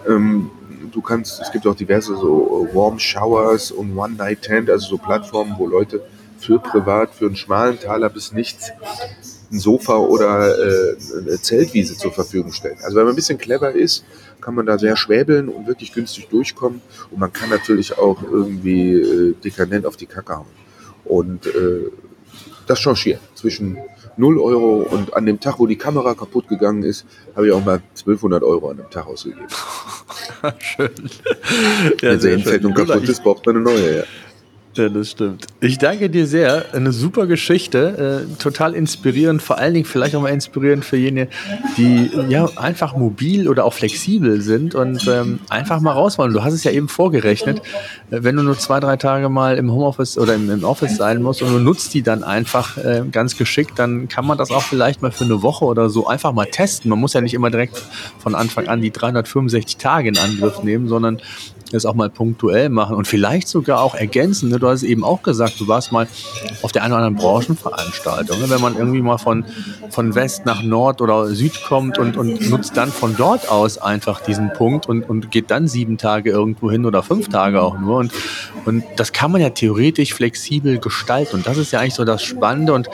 [0.06, 0.50] Ähm,
[0.92, 4.98] du kannst, es gibt auch diverse so Warm Showers und One Night Tent, also so
[4.98, 6.02] Plattformen, wo Leute
[6.38, 8.72] für privat, für einen schmalen Taler bis nichts
[9.54, 12.76] ein Sofa oder äh, eine Zeltwiese zur Verfügung stellen.
[12.82, 14.04] Also wenn man ein bisschen clever ist,
[14.40, 16.82] kann man da sehr schwäbeln und wirklich günstig durchkommen.
[17.10, 20.46] Und man kann natürlich auch irgendwie äh, dekadent auf die Kacke hauen.
[21.04, 21.90] Und äh,
[22.66, 23.78] das changiert zwischen
[24.16, 27.64] 0 Euro und an dem Tag, wo die Kamera kaputt gegangen ist, habe ich auch
[27.64, 29.46] mal 1200 Euro an dem Tag ausgegeben.
[30.58, 30.90] schön.
[32.00, 33.98] Ja, Wenn sie hinfällt und kaputt ist, braucht man eine neue.
[33.98, 34.04] Ja.
[34.76, 35.46] Ja, das stimmt.
[35.60, 36.64] Ich danke dir sehr.
[36.72, 38.26] Eine super Geschichte.
[38.28, 39.40] Äh, total inspirierend.
[39.40, 41.28] Vor allen Dingen vielleicht auch mal inspirierend für jene,
[41.76, 46.32] die ja einfach mobil oder auch flexibel sind und ähm, einfach mal raus wollen.
[46.32, 47.58] Du hast es ja eben vorgerechnet.
[48.10, 51.22] Äh, wenn du nur zwei, drei Tage mal im Homeoffice oder im, im Office sein
[51.22, 54.62] musst und du nutzt die dann einfach äh, ganz geschickt, dann kann man das auch
[54.62, 56.88] vielleicht mal für eine Woche oder so einfach mal testen.
[56.88, 57.80] Man muss ja nicht immer direkt
[58.18, 61.20] von Anfang an die 365 Tage in Angriff nehmen, sondern
[61.72, 64.50] es auch mal punktuell machen und vielleicht sogar auch ergänzen.
[64.50, 64.58] Ne?
[64.58, 66.06] Du hast eben auch gesagt, du warst mal
[66.62, 68.40] auf der einen oder anderen Branchenveranstaltung.
[68.40, 68.50] Ne?
[68.50, 69.44] Wenn man irgendwie mal von,
[69.90, 74.20] von West nach Nord oder Süd kommt und, und nutzt dann von dort aus einfach
[74.20, 77.98] diesen Punkt und, und geht dann sieben Tage irgendwo hin oder fünf Tage auch nur.
[77.98, 78.12] Und,
[78.64, 81.36] und das kann man ja theoretisch flexibel gestalten.
[81.36, 82.72] Und das ist ja eigentlich so das Spannende.
[82.72, 82.88] Und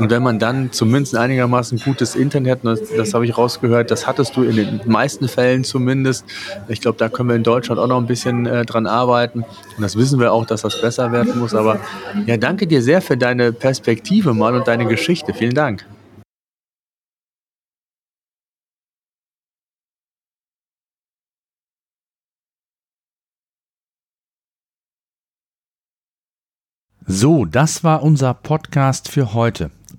[0.00, 4.34] und wenn man dann zumindest einigermaßen gutes Internet, das, das habe ich rausgehört, das hattest
[4.34, 6.24] du in den meisten Fällen zumindest.
[6.68, 9.40] Ich glaube, da können wir in Deutschland auch noch ein bisschen äh, dran arbeiten.
[9.76, 11.54] Und das wissen wir auch, dass das besser werden muss.
[11.54, 11.80] Aber
[12.26, 15.34] ja, danke dir sehr für deine Perspektive mal und deine Geschichte.
[15.34, 15.84] Vielen Dank.
[27.06, 29.70] So, das war unser Podcast für heute.